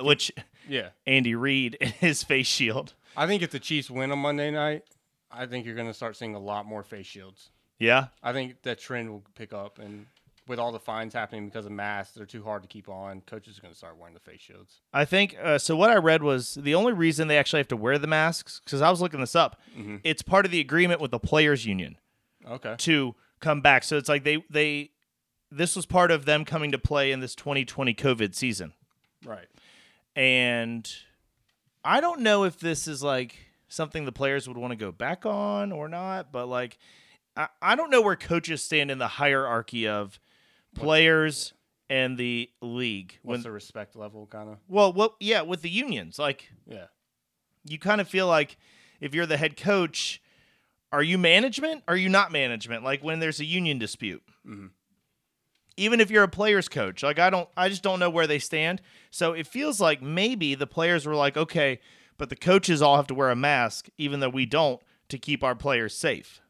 which 0.00 0.32
Yeah. 0.68 0.90
Andy 1.06 1.34
Reid 1.34 1.76
and 1.82 1.90
his 1.92 2.22
face 2.22 2.46
shield. 2.46 2.94
I 3.16 3.26
think 3.26 3.42
if 3.42 3.50
the 3.50 3.58
Chiefs 3.60 3.90
win 3.90 4.10
on 4.12 4.18
Monday 4.18 4.50
night, 4.50 4.82
I 5.30 5.46
think 5.46 5.64
you're 5.66 5.74
going 5.74 5.86
to 5.88 5.94
start 5.94 6.16
seeing 6.16 6.34
a 6.34 6.38
lot 6.38 6.66
more 6.66 6.82
face 6.82 7.06
shields. 7.06 7.50
Yeah. 7.78 8.06
I 8.22 8.32
think 8.32 8.62
that 8.62 8.78
trend 8.78 9.10
will 9.10 9.22
pick 9.34 9.52
up, 9.52 9.78
and 9.78 10.06
with 10.48 10.58
all 10.58 10.72
the 10.72 10.78
fines 10.80 11.14
happening 11.14 11.46
because 11.46 11.66
of 11.66 11.72
masks, 11.72 12.14
they're 12.14 12.26
too 12.26 12.42
hard 12.42 12.62
to 12.62 12.68
keep 12.68 12.88
on. 12.88 13.20
Coaches 13.22 13.58
are 13.58 13.62
going 13.62 13.72
to 13.72 13.78
start 13.78 13.96
wearing 13.98 14.14
the 14.14 14.20
face 14.20 14.40
shields. 14.40 14.80
I 14.92 15.04
think 15.04 15.36
uh, 15.42 15.58
so. 15.58 15.76
What 15.76 15.90
I 15.90 15.96
read 15.96 16.22
was 16.22 16.54
the 16.54 16.74
only 16.74 16.92
reason 16.92 17.28
they 17.28 17.38
actually 17.38 17.58
have 17.60 17.68
to 17.68 17.76
wear 17.76 17.98
the 17.98 18.06
masks 18.06 18.60
because 18.64 18.80
I 18.82 18.90
was 18.90 19.00
looking 19.00 19.20
this 19.20 19.36
up. 19.36 19.60
It's 20.04 20.22
part 20.22 20.44
of 20.44 20.50
the 20.50 20.60
agreement 20.60 21.00
with 21.00 21.10
the 21.10 21.18
players' 21.20 21.66
union 21.66 21.96
Okay. 22.48 22.74
to 22.78 23.14
come 23.40 23.60
back. 23.60 23.84
So 23.84 23.96
it's 23.96 24.08
like 24.08 24.24
they 24.24 24.42
they 24.50 24.90
this 25.50 25.74
was 25.76 25.86
part 25.86 26.10
of 26.10 26.24
them 26.24 26.44
coming 26.44 26.72
to 26.72 26.78
play 26.78 27.10
in 27.12 27.20
this 27.20 27.34
2020 27.34 27.94
COVID 27.94 28.34
season, 28.34 28.72
Right. 29.24 29.46
and 30.14 30.90
I 31.84 32.00
don't 32.00 32.20
know 32.20 32.44
if 32.44 32.58
this 32.58 32.86
is 32.88 33.02
like 33.02 33.36
something 33.68 34.04
the 34.04 34.12
players 34.12 34.48
would 34.48 34.56
want 34.58 34.72
to 34.72 34.76
go 34.76 34.92
back 34.92 35.24
on 35.24 35.72
or 35.72 35.88
not. 35.88 36.32
But 36.32 36.46
like, 36.48 36.78
I, 37.36 37.48
I 37.62 37.76
don't 37.76 37.90
know 37.90 38.02
where 38.02 38.16
coaches 38.16 38.62
stand 38.62 38.90
in 38.90 38.98
the 38.98 39.08
hierarchy 39.08 39.86
of 39.88 40.18
players 40.78 41.52
and 41.90 42.16
the 42.18 42.50
league. 42.60 43.18
What's 43.22 43.36
When 43.38 43.42
the 43.42 43.50
respect 43.52 43.96
level, 43.96 44.26
kind 44.26 44.50
of? 44.50 44.58
well, 44.68 44.92
what 44.92 45.14
yeah, 45.20 45.42
with 45.42 45.62
the 45.62 45.70
unions 45.70 46.18
like. 46.18 46.50
Yeah. 46.66 46.86
you 47.64 47.78
kind 47.78 48.00
of 48.00 48.08
feel 48.08 48.26
like 48.26 48.56
if 49.00 49.14
you're 49.14 49.26
the 49.26 49.36
head 49.36 49.56
coach, 49.56 50.20
are 50.92 51.02
you 51.02 51.18
management? 51.18 51.82
Are 51.88 51.96
you 51.96 52.08
not 52.08 52.32
management? 52.32 52.82
Like 52.84 53.02
when 53.02 53.20
there's 53.20 53.40
a 53.40 53.44
union 53.44 53.78
dispute. 53.78 54.22
Mhm. 54.46 54.70
Even 55.76 56.00
if 56.00 56.10
you're 56.10 56.24
a 56.24 56.28
players 56.28 56.68
coach, 56.68 57.02
like 57.02 57.18
I 57.18 57.30
don't, 57.30 57.48
I 57.56 57.68
just 57.68 57.82
don't 57.84 58.00
know 58.00 58.10
where 58.10 58.26
they 58.26 58.38
stand. 58.40 58.82
So 59.10 59.32
it 59.32 59.46
feels 59.46 59.80
like 59.80 60.02
maybe 60.02 60.54
the 60.56 60.66
players 60.66 61.06
were 61.06 61.14
like, 61.14 61.36
okay, 61.36 61.78
but 62.16 62.30
the 62.30 62.36
coaches 62.36 62.82
all 62.82 62.96
have 62.96 63.06
to 63.08 63.14
wear 63.14 63.30
a 63.30 63.36
mask, 63.36 63.88
even 63.96 64.18
though 64.20 64.28
we 64.28 64.44
don't, 64.44 64.80
to 65.08 65.18
keep 65.18 65.44
our 65.44 65.54
players 65.54 65.96
safe. 65.96 66.40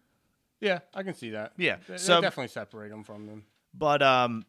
Yeah, 0.61 0.79
I 0.95 1.03
can 1.03 1.15
see 1.15 1.31
that. 1.31 1.53
Yeah, 1.59 1.77
They, 1.87 1.95
they 1.95 1.99
so- 1.99 2.21
definitely 2.23 2.49
separate 2.49 2.89
them 2.89 3.05
from 3.05 3.27
them. 3.27 3.45
But 3.75 4.03
um, 4.03 4.45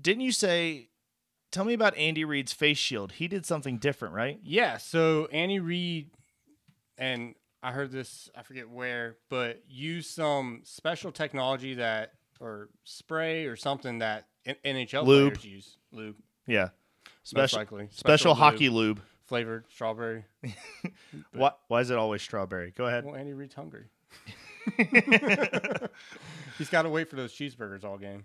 didn't 0.00 0.22
you 0.22 0.32
say? 0.32 0.88
Tell 1.50 1.64
me 1.66 1.74
about 1.74 1.94
Andy 1.98 2.24
Reid's 2.24 2.54
face 2.54 2.78
shield. 2.78 3.12
He 3.12 3.28
did 3.28 3.44
something 3.44 3.76
different, 3.76 4.14
right? 4.14 4.40
Yeah, 4.42 4.78
so 4.78 5.26
Andy 5.30 5.60
Reid 5.60 6.08
and 6.96 7.34
I 7.62 7.72
heard 7.72 7.92
this, 7.92 8.30
I 8.34 8.42
forget 8.42 8.68
where, 8.70 9.16
but 9.28 9.62
used 9.68 10.10
some 10.10 10.62
special 10.64 11.12
technology 11.12 11.74
that, 11.74 12.12
or 12.40 12.70
spray 12.84 13.46
or 13.46 13.56
something 13.56 13.98
that 13.98 14.26
NHL 14.46 15.04
Lube. 15.06 15.34
players 15.34 15.44
use. 15.44 15.76
Lube, 15.92 16.16
Yeah. 16.46 16.70
Special 17.24 17.64
special 17.90 18.32
lube, 18.32 18.38
hockey 18.38 18.68
lube. 18.68 19.00
flavored 19.26 19.64
strawberry. 19.70 20.24
Why, 21.32 21.52
why 21.68 21.80
is 21.80 21.90
it 21.90 21.98
always 21.98 22.20
strawberry? 22.20 22.72
Go 22.76 22.86
ahead. 22.86 23.04
Well, 23.04 23.14
Andy 23.14 23.32
Reid's 23.32 23.54
hungry. 23.54 23.84
He's 26.62 26.70
got 26.70 26.82
to 26.82 26.88
wait 26.88 27.10
for 27.10 27.16
those 27.16 27.32
cheeseburgers 27.34 27.84
all 27.84 27.98
game. 27.98 28.24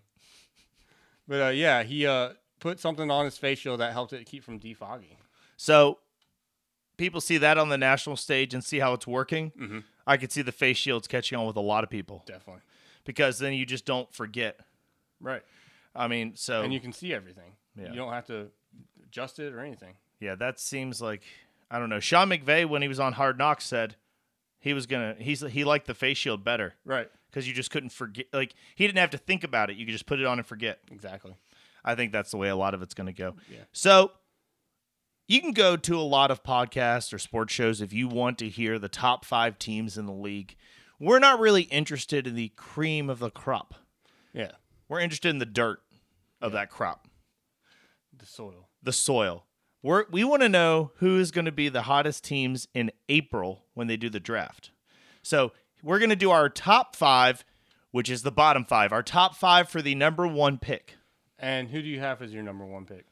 But 1.28 1.42
uh, 1.42 1.50
yeah, 1.50 1.84
he 1.84 2.06
uh, 2.06 2.30
put 2.60 2.80
something 2.80 3.10
on 3.12 3.26
his 3.26 3.38
face 3.38 3.60
shield 3.60 3.80
that 3.80 3.92
helped 3.94 4.14
it 4.14 4.26
keep 4.26 4.44
from 4.44 4.60
defogging. 4.60 5.18
So 5.58 5.98
people 6.98 7.20
see 7.20 7.38
that 7.40 7.58
on 7.58 7.70
the 7.70 7.78
national 7.78 8.16
stage 8.16 8.54
and 8.54 8.64
see 8.64 8.80
how 8.80 8.94
it's 8.94 9.08
working. 9.08 9.52
Mhm. 9.60 9.84
I 10.06 10.18
could 10.18 10.32
see 10.32 10.42
the 10.42 10.52
face 10.52 10.78
shields 10.78 11.08
catching 11.08 11.38
on 11.38 11.46
with 11.46 11.58
a 11.58 11.62
lot 11.62 11.84
of 11.84 11.90
people 11.90 12.24
Definitely. 12.26 12.62
because 13.04 13.40
then 13.40 13.54
you 13.54 13.66
just 13.66 13.86
don't 13.86 14.14
forget. 14.14 14.60
Right. 15.20 15.42
I 15.96 16.08
mean, 16.08 16.36
so 16.36 16.62
And 16.62 16.72
you 16.74 16.80
can 16.80 16.94
see 16.94 17.14
everything. 17.14 17.56
Yeah. 17.76 17.90
You 17.90 17.96
don't 17.96 18.14
have 18.14 18.28
to 18.28 18.50
adjust 19.04 19.40
it 19.40 19.52
or 19.54 19.60
anything. 19.60 19.96
yeah, 20.20 20.36
that 20.36 20.60
seems 20.60 21.02
like 21.02 21.24
I 21.70 21.80
don't 21.80 21.90
know. 21.90 22.00
Sean 22.00 22.30
McVay 22.30 22.66
when 22.66 22.82
he 22.82 22.88
was 22.88 23.00
on 23.00 23.14
Hard 23.14 23.38
Knocks 23.38 23.66
said 23.66 23.96
he 24.60 24.74
was 24.74 24.86
gonna 24.86 25.16
he's 25.20 25.42
he 25.42 25.64
liked 25.66 25.88
the 25.88 25.94
face 25.94 26.18
shield 26.18 26.44
better 26.46 26.76
Right. 26.86 27.10
Because 27.38 27.48
you 27.48 27.54
just 27.54 27.70
couldn't 27.70 27.90
forget. 27.92 28.26
Like 28.34 28.56
he 28.76 28.88
didn't 28.88 28.98
have 28.98 29.12
to 29.12 29.18
think 29.20 29.44
about 29.44 29.70
it. 29.70 29.78
You 29.78 29.86
could 29.86 29.92
just 29.92 30.08
put 30.08 30.20
it 30.20 30.26
on 30.26 30.40
and 30.40 30.46
forget. 30.48 30.80
Exactly. 30.92 31.36
I 31.86 31.94
think 31.94 32.12
that's 32.12 32.32
the 32.32 32.38
way 32.38 32.50
a 32.50 32.56
lot 32.56 32.74
of 32.74 32.82
it's 32.82 32.96
going 32.96 33.06
to 33.06 33.14
go. 33.14 33.36
Yeah. 33.52 33.60
So 33.72 34.12
you 35.28 35.40
can 35.40 35.52
go 35.52 35.78
to 35.78 36.00
a 36.00 36.02
lot 36.02 36.32
of 36.32 36.42
podcasts 36.42 37.14
or 37.14 37.20
sports 37.20 37.54
shows 37.54 37.80
if 37.80 37.94
you 37.94 38.08
want 38.08 38.40
to 38.40 38.50
hear 38.50 38.80
the 38.80 38.90
top 38.90 39.24
five 39.24 39.60
teams 39.60 40.00
in 40.00 40.08
the 40.08 40.12
league. 40.14 40.56
We're 41.00 41.20
not 41.20 41.40
really 41.40 41.64
interested 41.64 42.26
in 42.26 42.34
the 42.34 42.50
cream 42.56 43.08
of 43.08 43.20
the 43.20 43.30
crop. 43.30 43.76
Yeah. 44.34 44.54
We're 44.90 45.00
interested 45.00 45.30
in 45.30 45.38
the 45.38 45.46
dirt 45.46 45.80
of 46.42 46.54
that 46.54 46.72
crop, 46.72 47.08
The 48.18 48.26
soil. 48.26 48.70
the 48.82 48.92
soil. 48.94 49.46
We're, 49.84 50.06
we 50.10 50.24
want 50.24 50.42
to 50.42 50.50
know 50.50 50.92
who 50.98 51.20
is 51.20 51.30
going 51.30 51.46
to 51.46 51.52
be 51.52 51.70
the 51.70 51.84
hottest 51.84 52.24
teams 52.24 52.68
in 52.74 52.92
April 53.10 53.66
when 53.76 53.86
they 53.86 53.96
do 53.98 54.10
the 54.10 54.20
draft. 54.20 54.72
So 55.22 55.52
we're 55.84 56.00
going 56.00 56.10
to 56.10 56.16
do 56.16 56.32
our 56.32 56.50
top 56.50 56.96
five, 56.96 57.44
which 57.92 58.10
is 58.10 58.24
the 58.24 58.32
bottom 58.32 58.66
five, 58.66 58.92
our 58.92 59.04
top 59.04 59.36
five 59.36 59.70
for 59.70 59.82
the 59.82 59.96
number 59.96 60.28
one 60.28 60.58
pick. 60.58 60.96
And 61.40 61.70
who 61.70 61.82
do 61.82 61.88
you 61.88 62.00
have 62.00 62.22
as 62.22 62.34
your 62.34 62.44
number 62.44 62.66
one 62.66 62.86
pick? 62.86 63.06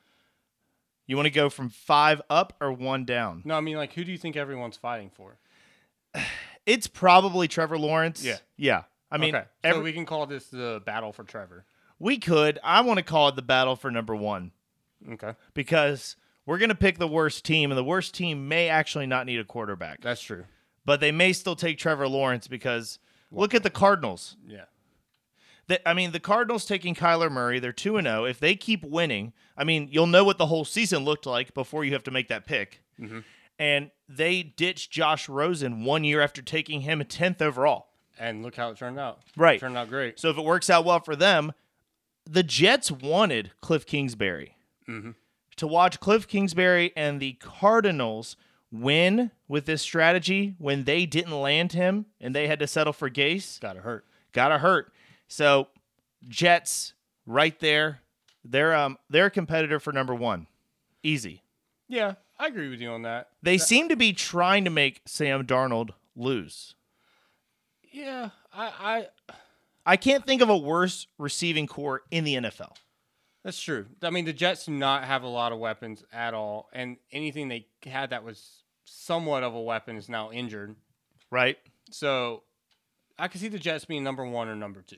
You 1.07 1.15
want 1.15 1.27
to 1.27 1.31
go 1.31 1.49
from 1.49 1.69
five 1.69 2.21
up 2.29 2.53
or 2.59 2.71
one 2.73 3.05
down? 3.05 3.43
No, 3.45 3.55
I 3.55 3.61
mean 3.61 3.77
like 3.77 3.93
who 3.93 4.03
do 4.03 4.11
you 4.11 4.17
think 4.17 4.35
everyone's 4.35 4.77
fighting 4.77 5.09
for? 5.09 5.37
It's 6.65 6.87
probably 6.87 7.47
Trevor 7.47 7.77
Lawrence. 7.77 8.23
Yeah. 8.25 8.37
Yeah. 8.57 8.83
I 9.11 9.19
mean, 9.19 9.35
okay. 9.35 9.45
every, 9.63 9.81
so 9.81 9.83
we 9.83 9.93
can 9.93 10.07
call 10.07 10.25
this 10.25 10.47
the 10.47 10.81
battle 10.83 11.13
for 11.13 11.23
Trevor. 11.23 11.63
we 11.99 12.17
could. 12.17 12.57
I 12.63 12.81
want 12.81 12.97
to 12.97 13.03
call 13.03 13.29
it 13.29 13.35
the 13.35 13.43
battle 13.43 13.75
for 13.75 13.91
number 13.91 14.15
one 14.15 14.51
Okay. 15.11 15.33
because 15.53 16.15
we're 16.47 16.57
going 16.57 16.69
to 16.69 16.75
pick 16.75 16.97
the 16.97 17.07
worst 17.07 17.45
team, 17.45 17.69
and 17.69 17.77
the 17.77 17.83
worst 17.83 18.15
team 18.15 18.47
may 18.47 18.67
actually 18.67 19.05
not 19.05 19.27
need 19.27 19.39
a 19.39 19.43
quarterback, 19.43 20.01
That's 20.01 20.21
true. 20.23 20.45
But 20.85 20.99
they 20.99 21.11
may 21.11 21.33
still 21.33 21.55
take 21.55 21.77
Trevor 21.77 22.07
Lawrence 22.07 22.47
because 22.47 22.99
look 23.31 23.53
at 23.53 23.63
the 23.63 23.69
Cardinals. 23.69 24.37
Yeah. 24.47 24.65
The- 25.67 25.87
I 25.87 25.93
mean, 25.93 26.11
the 26.11 26.19
Cardinals 26.19 26.65
taking 26.65 26.93
Kyler 26.93 27.31
Murray, 27.31 27.59
they're 27.59 27.71
2 27.73 27.97
and 27.97 28.05
0. 28.07 28.25
If 28.25 28.39
they 28.39 28.55
keep 28.55 28.83
winning, 28.83 29.33
I 29.57 29.63
mean, 29.63 29.87
you'll 29.91 30.05
know 30.07 30.23
what 30.23 30.37
the 30.37 30.45
whole 30.45 30.63
season 30.65 31.03
looked 31.03 31.25
like 31.25 31.53
before 31.53 31.83
you 31.83 31.93
have 31.93 32.03
to 32.03 32.11
make 32.11 32.27
that 32.27 32.45
pick. 32.45 32.81
Mhm. 32.99 33.23
And 33.57 33.91
they 34.07 34.43
ditched 34.43 34.91
Josh 34.91 35.27
Rosen 35.27 35.83
one 35.83 36.03
year 36.03 36.21
after 36.21 36.41
taking 36.41 36.81
him 36.81 37.01
a 37.01 37.05
10th 37.05 37.41
overall. 37.41 37.87
And 38.19 38.43
look 38.43 38.55
how 38.55 38.69
it 38.69 38.77
turned 38.77 38.99
out. 38.99 39.21
Right. 39.35 39.55
It 39.55 39.59
turned 39.59 39.77
out 39.77 39.89
great. 39.89 40.19
So 40.19 40.29
if 40.29 40.37
it 40.37 40.43
works 40.43 40.69
out 40.69 40.85
well 40.85 40.99
for 40.99 41.15
them, 41.15 41.51
the 42.25 42.43
Jets 42.43 42.91
wanted 42.91 43.51
Cliff 43.61 43.85
Kingsbury. 43.85 44.55
Mhm. 44.87 45.15
To 45.57 45.67
watch 45.67 45.99
Cliff 45.99 46.27
Kingsbury 46.27 46.91
and 46.95 47.19
the 47.21 47.33
Cardinals 47.33 48.35
win 48.81 49.31
with 49.47 49.65
this 49.65 49.81
strategy 49.81 50.55
when 50.57 50.83
they 50.83 51.05
didn't 51.05 51.39
land 51.39 51.73
him 51.73 52.05
and 52.19 52.35
they 52.35 52.47
had 52.47 52.59
to 52.59 52.67
settle 52.67 52.93
for 52.93 53.09
Gase, 53.09 53.59
Gotta 53.59 53.81
hurt. 53.81 54.05
gotta 54.33 54.57
hurt. 54.57 54.91
So 55.27 55.67
Jets 56.27 56.93
right 57.25 57.59
there, 57.59 58.01
they're 58.43 58.73
um 58.75 58.97
they're 59.09 59.27
a 59.27 59.31
competitor 59.31 59.79
for 59.79 59.91
number 59.93 60.13
one. 60.15 60.47
Easy. 61.03 61.43
Yeah, 61.87 62.15
I 62.39 62.47
agree 62.47 62.69
with 62.69 62.79
you 62.81 62.89
on 62.89 63.03
that. 63.03 63.29
They 63.43 63.57
seem 63.57 63.89
to 63.89 63.95
be 63.95 64.11
trying 64.13 64.63
to 64.65 64.71
make 64.71 65.01
Sam 65.05 65.45
Darnold 65.45 65.91
lose. 66.15 66.73
Yeah, 67.91 68.29
I, 68.53 68.65
I 68.79 69.07
I 69.85 69.97
can't 69.97 70.25
think 70.25 70.41
of 70.41 70.49
a 70.49 70.57
worse 70.57 71.07
receiving 71.17 71.67
corps 71.67 72.01
in 72.11 72.23
the 72.23 72.35
NFL. 72.35 72.73
That's 73.43 73.61
true. 73.61 73.85
I 74.01 74.09
mean, 74.09 74.25
the 74.25 74.33
Jets 74.33 74.65
do 74.65 74.71
not 74.71 75.03
have 75.03 75.21
a 75.21 75.27
lot 75.27 75.51
of 75.51 75.59
weapons 75.59 76.03
at 76.11 76.33
all, 76.33 76.67
and 76.73 76.97
anything 77.11 77.47
they 77.47 77.67
had 77.85 78.09
that 78.09 78.23
was 78.23 78.63
somewhat 78.85 79.43
of 79.43 79.53
a 79.53 79.61
weapon 79.61 79.97
is 79.97 80.07
now 80.09 80.31
injured. 80.31 80.75
Right? 81.31 81.57
So 81.91 82.43
I 83.19 83.27
could 83.27 83.41
see 83.41 83.47
the 83.49 83.59
Jets 83.59 83.85
being 83.85 84.03
number 84.03 84.25
one 84.25 84.47
or 84.47 84.55
number 84.55 84.81
two 84.81 84.97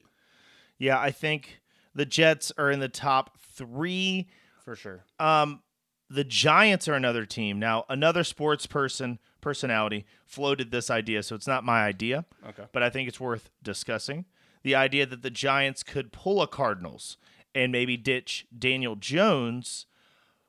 Yeah, 0.78 1.00
I 1.00 1.12
think 1.12 1.62
the 1.96 2.06
Jets 2.06 2.52
are 2.58 2.70
in 2.70 2.80
the 2.80 2.90
top 2.90 3.38
three. 3.40 4.28
for 4.64 4.76
sure. 4.76 5.04
Um, 5.20 5.62
the 6.10 6.24
Giants 6.24 6.88
are 6.88 6.94
another 6.94 7.26
team. 7.26 7.60
Now, 7.60 7.86
another 7.90 8.24
sports 8.24 8.66
person 8.66 9.20
personality 9.42 10.06
floated 10.26 10.72
this 10.72 10.90
idea, 10.90 11.24
so 11.24 11.36
it's 11.36 11.48
not 11.48 11.64
my 11.64 11.84
idea, 11.86 12.26
Okay. 12.48 12.66
but 12.74 12.84
I 12.84 12.90
think 12.90 13.08
it's 13.08 13.20
worth 13.20 13.50
discussing. 13.64 14.26
The 14.64 14.76
idea 14.76 15.06
that 15.06 15.22
the 15.22 15.30
Giants 15.30 15.84
could 15.84 16.12
pull 16.12 16.42
a 16.42 16.48
Cardinals 16.48 17.18
and 17.56 17.72
maybe 17.72 17.96
ditch 17.98 18.46
Daniel 18.58 18.96
Jones 18.96 19.86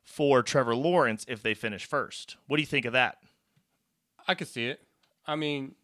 for 0.02 0.42
Trevor 0.42 0.75
Lawrence 0.75 1.25
if 1.28 1.42
they 1.42 1.54
finish 1.54 1.85
first. 1.85 2.37
What 2.47 2.57
do 2.57 2.62
you 2.62 2.66
think 2.66 2.85
of 2.87 2.92
that? 2.92 3.18
I 4.28 4.35
could 4.35 4.49
see 4.49 4.66
it. 4.66 4.80
I 5.26 5.35
mean, 5.37 5.75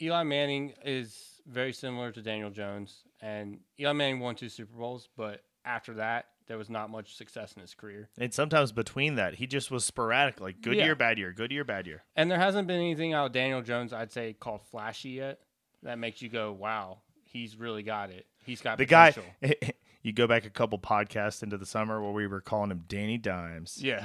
Eli 0.00 0.22
Manning 0.24 0.72
is 0.84 1.40
very 1.46 1.72
similar 1.72 2.10
to 2.12 2.22
Daniel 2.22 2.50
Jones, 2.50 3.04
and 3.20 3.58
Eli 3.78 3.92
Manning 3.92 4.20
won 4.20 4.34
two 4.34 4.48
Super 4.48 4.74
Bowls, 4.76 5.08
but 5.16 5.42
after 5.64 5.94
that, 5.94 6.26
there 6.46 6.58
was 6.58 6.68
not 6.68 6.90
much 6.90 7.16
success 7.16 7.52
in 7.54 7.62
his 7.62 7.74
career. 7.74 8.10
And 8.18 8.32
sometimes 8.34 8.72
between 8.72 9.14
that, 9.14 9.34
he 9.36 9.46
just 9.46 9.70
was 9.70 9.84
sporadic, 9.84 10.40
like 10.40 10.60
good 10.60 10.76
Yeah. 10.76 10.84
year, 10.86 10.94
bad 10.94 11.18
year, 11.18 11.32
good 11.32 11.50
year, 11.52 11.64
bad 11.64 11.86
year. 11.86 12.02
And 12.16 12.30
there 12.30 12.38
hasn't 12.38 12.66
been 12.68 12.80
anything 12.80 13.12
out 13.14 13.26
of 13.26 13.32
Daniel 13.32 13.62
Jones, 13.62 13.92
I'd 13.92 14.12
say, 14.12 14.34
called 14.34 14.60
flashy 14.70 15.10
yet 15.10 15.40
that 15.82 15.98
makes 15.98 16.20
you 16.20 16.28
go, 16.28 16.52
wow, 16.52 16.98
he's 17.24 17.56
really 17.56 17.82
got 17.82 18.10
it. 18.10 18.26
He's 18.44 18.60
got 18.60 18.76
The 18.76 18.84
guy, 18.84 19.14
you 20.02 20.12
go 20.12 20.26
back 20.26 20.44
a 20.44 20.50
couple 20.50 20.78
podcasts 20.78 21.42
into 21.42 21.56
the 21.56 21.64
summer 21.66 22.02
where 22.02 22.12
we 22.12 22.26
were 22.26 22.42
calling 22.42 22.70
him 22.70 22.84
Danny 22.88 23.16
Dimes. 23.16 23.78
Yeah. 23.80 24.04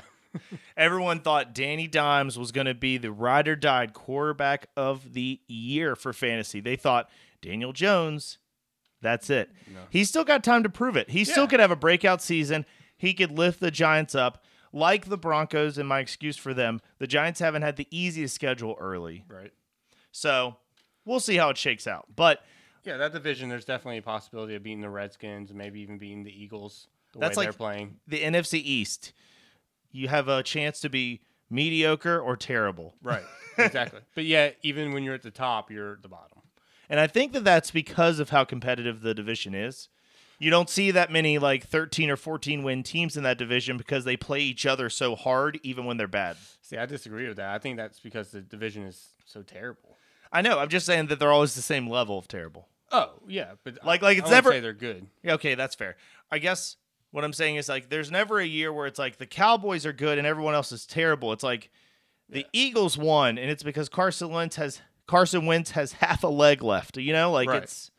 Everyone 0.77 1.19
thought 1.19 1.53
Danny 1.53 1.88
Dimes 1.88 2.38
was 2.38 2.51
going 2.51 2.67
to 2.67 2.74
be 2.74 2.98
the 2.98 3.12
ride 3.12 3.48
or 3.48 3.55
die 3.55 3.88
quarterback 3.88 4.67
of 4.77 5.13
the 5.13 5.39
year 5.48 5.95
for 5.95 6.13
fantasy. 6.13 6.59
They 6.59 6.75
thought 6.75 7.09
Daniel 7.41 7.74
Jones, 7.74 8.38
that's 9.01 9.29
it. 9.29 9.50
No. 9.74 9.79
He's 9.89 10.09
still 10.09 10.24
got 10.24 10.43
time 10.43 10.63
to 10.63 10.69
prove 10.69 10.95
it. 10.98 11.09
He 11.09 11.24
still 11.24 11.48
could 11.48 11.59
have 11.59 11.71
a 11.71 11.75
breakout 11.75 12.21
season. 12.21 12.65
He 12.98 13.13
could 13.13 13.31
lift 13.31 13.59
the 13.59 13.71
Giants 13.71 14.13
up. 14.15 14.43
Like 14.71 15.05
the 15.09 15.17
Broncos, 15.17 15.79
and 15.79 15.89
my 15.89 16.00
excuse 16.00 16.38
for 16.38 16.53
them, 16.53 16.79
the 17.00 17.07
Giants 17.07 17.39
haven't 17.39 17.63
had 17.63 17.75
the 17.75 17.88
easiest 17.89 18.36
schedule 18.36 18.77
early. 18.79 19.25
Right. 19.27 19.51
So 20.12 20.57
we'll 21.05 21.19
see 21.19 21.38
how 21.38 21.50
it 21.50 21.57
shakes 21.57 21.88
out. 21.88 22.05
But 22.15 22.43
Yeah, 22.83 22.98
that 22.98 23.12
division, 23.12 23.50
there's 23.50 23.65
definitely 23.65 23.98
a 23.98 24.03
possibility 24.03 24.53
of 24.53 24.62
beating 24.62 24.81
the 24.81 24.89
Redskins 24.89 25.50
and 25.50 25.57
maybe 25.57 25.79
even 25.81 25.98
beating 25.98 26.24
the 26.24 26.31
Eagles 26.31 26.88
the 27.13 27.19
That's 27.19 27.36
way 27.36 27.45
like- 27.45 27.48
they're 27.48 27.57
playing. 27.57 28.00
the 28.07 28.19
NFC 28.21 28.59
East, 28.63 29.13
you 29.91 30.08
have 30.08 30.27
a 30.27 30.43
chance 30.43 30.79
to 30.81 30.89
be 30.89 31.22
mediocre 31.50 32.19
or 32.19 32.36
terrible. 32.38 32.96
Right. 33.01 33.24
exactly. 33.58 34.01
But 34.15 34.25
yet, 34.25 34.58
even 34.62 34.93
when 34.93 35.03
you're 35.03 35.15
at 35.15 35.24
the 35.24 35.31
top, 35.31 35.72
you're 35.72 35.93
at 35.93 36.01
the 36.01 36.08
bottom. 36.10 36.39
And 36.89 37.00
I 37.00 37.08
think 37.08 37.34
that 37.34 37.43
that's 37.43 37.72
because 37.72 38.19
of 38.19 38.29
how 38.29 38.43
competitive 38.43 39.01
the 39.01 39.13
division 39.13 39.53
is. 39.53 39.89
You 40.39 40.50
don't 40.50 40.69
see 40.69 40.91
that 40.91 41.12
many 41.12 41.38
like 41.38 41.67
13 41.67 42.10
or 42.10 42.15
14 42.15 42.63
win 42.63 42.81
teams 42.81 43.17
in 43.17 43.24
that 43.24 43.38
division 43.38 43.77
because 43.77 44.05
they 44.05 44.15
play 44.15 44.39
each 44.39 44.65
other 44.65 44.89
so 44.89 45.15
hard 45.15 45.60
even 45.63 45.84
when 45.86 45.98
they're 45.98 46.08
bad. 46.08 46.38
See, 46.62 46.77
I 46.77 46.86
disagree 46.86 47.27
with 47.27 47.38
that. 47.38 47.50
I 47.53 47.58
think 47.60 47.75
that's 47.77 48.00
because 48.00 48.31
the 48.31 48.39
division 48.41 48.84
is 48.84 49.10
so 49.25 49.41
terrible. 49.43 49.98
I 50.31 50.41
know. 50.41 50.60
I'm 50.60 50.69
just 50.69 50.86
saying 50.86 51.08
that 51.08 51.19
they're 51.19 51.31
always 51.34 51.55
the 51.55 51.62
same 51.62 51.89
level 51.89 52.17
of 52.17 52.27
terrible. 52.29 52.69
Oh, 52.91 53.13
yeah. 53.27 53.51
But 53.65 53.84
Like- 53.84 54.01
I- 54.01 54.05
like 54.05 54.17
it's 54.19 54.25
wouldn't 54.25 54.31
never- 54.46 54.51
say 54.51 54.60
they're 54.62 54.74
good. 54.74 55.08
Yeah, 55.24 55.34
okay, 55.34 55.55
that's 55.55 55.75
fair. 55.75 55.98
I 56.31 56.39
guess 56.39 56.77
what 57.11 57.23
I'm 57.23 57.33
saying 57.33 57.55
is 57.55 57.67
like 57.69 57.89
there's 57.89 58.11
never 58.11 58.39
a 58.39 58.45
year 58.45 58.71
where 58.71 58.85
it's 58.87 58.99
like 58.99 59.17
the 59.17 59.25
Cowboys 59.25 59.85
are 59.85 59.93
good 59.93 60.17
and 60.17 60.27
everyone 60.27 60.53
else 60.53 60.71
is 60.71 60.85
terrible. 60.85 61.33
It's 61.33 61.43
like 61.43 61.69
the 62.29 62.45
Eagles 62.53 62.98
won 62.98 63.37
and 63.37 63.50
it's 63.50 63.63
because 63.63 63.89
Carson 63.89 64.29
Wentz 64.29 64.55
has 64.57 64.81
Carson 65.07 65.45
Wentz 65.45 65.72
has 65.72 65.93
half 65.93 66.24
a 66.24 66.27
leg 66.27 66.61
left. 66.63 66.98
You 66.98 67.13
know, 67.13 67.31
like 67.31 67.50
Right. 67.50 67.63
it's 67.63 67.89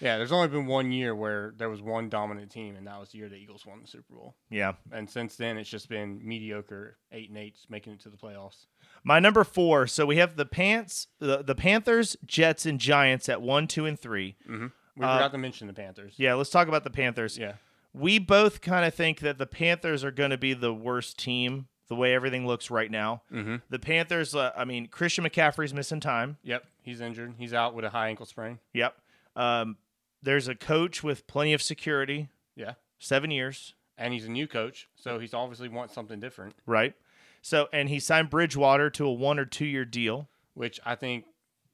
Yeah, 0.00 0.16
there's 0.18 0.32
only 0.32 0.48
been 0.48 0.66
one 0.66 0.92
year 0.92 1.14
where 1.14 1.52
there 1.58 1.68
was 1.68 1.82
one 1.82 2.08
dominant 2.08 2.50
team, 2.50 2.74
and 2.76 2.86
that 2.86 2.98
was 2.98 3.10
the 3.10 3.18
year 3.18 3.28
the 3.28 3.34
Eagles 3.36 3.66
won 3.66 3.82
the 3.82 3.86
Super 3.88 4.14
Bowl. 4.14 4.34
yeah. 4.48 4.72
And 4.92 5.10
since 5.10 5.36
then, 5.36 5.58
it's 5.58 5.68
just 5.68 5.88
been 5.90 6.20
mediocre, 6.26 6.96
eight 7.12 7.28
and 7.28 7.36
eight, 7.36 7.56
making 7.68 7.92
it 7.92 8.00
to 8.02 8.08
the 8.08 8.16
playoffs. 8.16 8.64
My 9.04 9.18
number 9.20 9.44
four. 9.44 9.86
So 9.86 10.06
we 10.06 10.16
have 10.16 10.36
the 10.36 10.46
Pants, 10.46 11.08
the, 11.18 11.42
the 11.42 11.54
Panthers, 11.54 12.16
Jets, 12.24 12.64
and 12.66 12.78
Giants 12.80 13.28
at 13.28 13.42
one, 13.42 13.66
two, 13.66 13.84
and 13.84 13.98
three. 14.00 14.36
Mm-hmm. 14.48 14.66
We 14.96 15.04
Uh, 15.04 15.16
forgot 15.18 15.32
to 15.32 15.38
mention 15.38 15.66
the 15.66 15.74
Panthers. 15.74 16.14
Yeah, 16.16 16.32
let's 16.34 16.50
talk 16.50 16.68
about 16.68 16.84
the 16.84 16.90
Panthers. 16.90 17.36
Yeah. 17.36 17.54
We 17.92 18.18
both 18.18 18.60
kind 18.60 18.84
of 18.84 18.94
think 18.94 19.20
that 19.20 19.38
the 19.38 19.46
Panthers 19.46 20.04
are 20.04 20.10
going 20.12 20.30
to 20.30 20.38
be 20.38 20.54
the 20.54 20.72
worst 20.72 21.18
team 21.18 21.66
the 21.88 21.96
way 21.96 22.14
everything 22.14 22.46
looks 22.46 22.70
right 22.70 22.90
now. 22.90 23.22
Mm-hmm. 23.32 23.56
The 23.68 23.78
Panthers, 23.80 24.34
uh, 24.34 24.52
I 24.56 24.64
mean, 24.64 24.86
Christian 24.86 25.24
McCaffrey's 25.24 25.74
missing 25.74 25.98
time. 25.98 26.36
Yep. 26.44 26.64
He's 26.82 27.00
injured. 27.00 27.34
He's 27.36 27.52
out 27.52 27.74
with 27.74 27.84
a 27.84 27.90
high 27.90 28.08
ankle 28.08 28.26
sprain. 28.26 28.60
Yep. 28.74 28.94
Um, 29.34 29.76
there's 30.22 30.46
a 30.46 30.54
coach 30.54 31.02
with 31.02 31.26
plenty 31.26 31.52
of 31.52 31.60
security, 31.62 32.28
Yeah. 32.54 32.74
seven 32.98 33.30
years, 33.32 33.74
And 33.98 34.14
he's 34.14 34.24
a 34.24 34.30
new 34.30 34.46
coach, 34.46 34.88
so 34.94 35.18
he's 35.18 35.34
obviously 35.34 35.68
wants 35.68 35.92
something 35.94 36.20
different, 36.20 36.54
right? 36.66 36.94
So, 37.42 37.68
and 37.72 37.88
he 37.88 37.98
signed 38.00 38.30
Bridgewater 38.30 38.88
to 38.90 39.04
a 39.06 39.12
one 39.12 39.38
or 39.38 39.44
two 39.44 39.66
year 39.66 39.84
deal. 39.84 40.28
which 40.54 40.78
I 40.86 40.94
think 40.94 41.24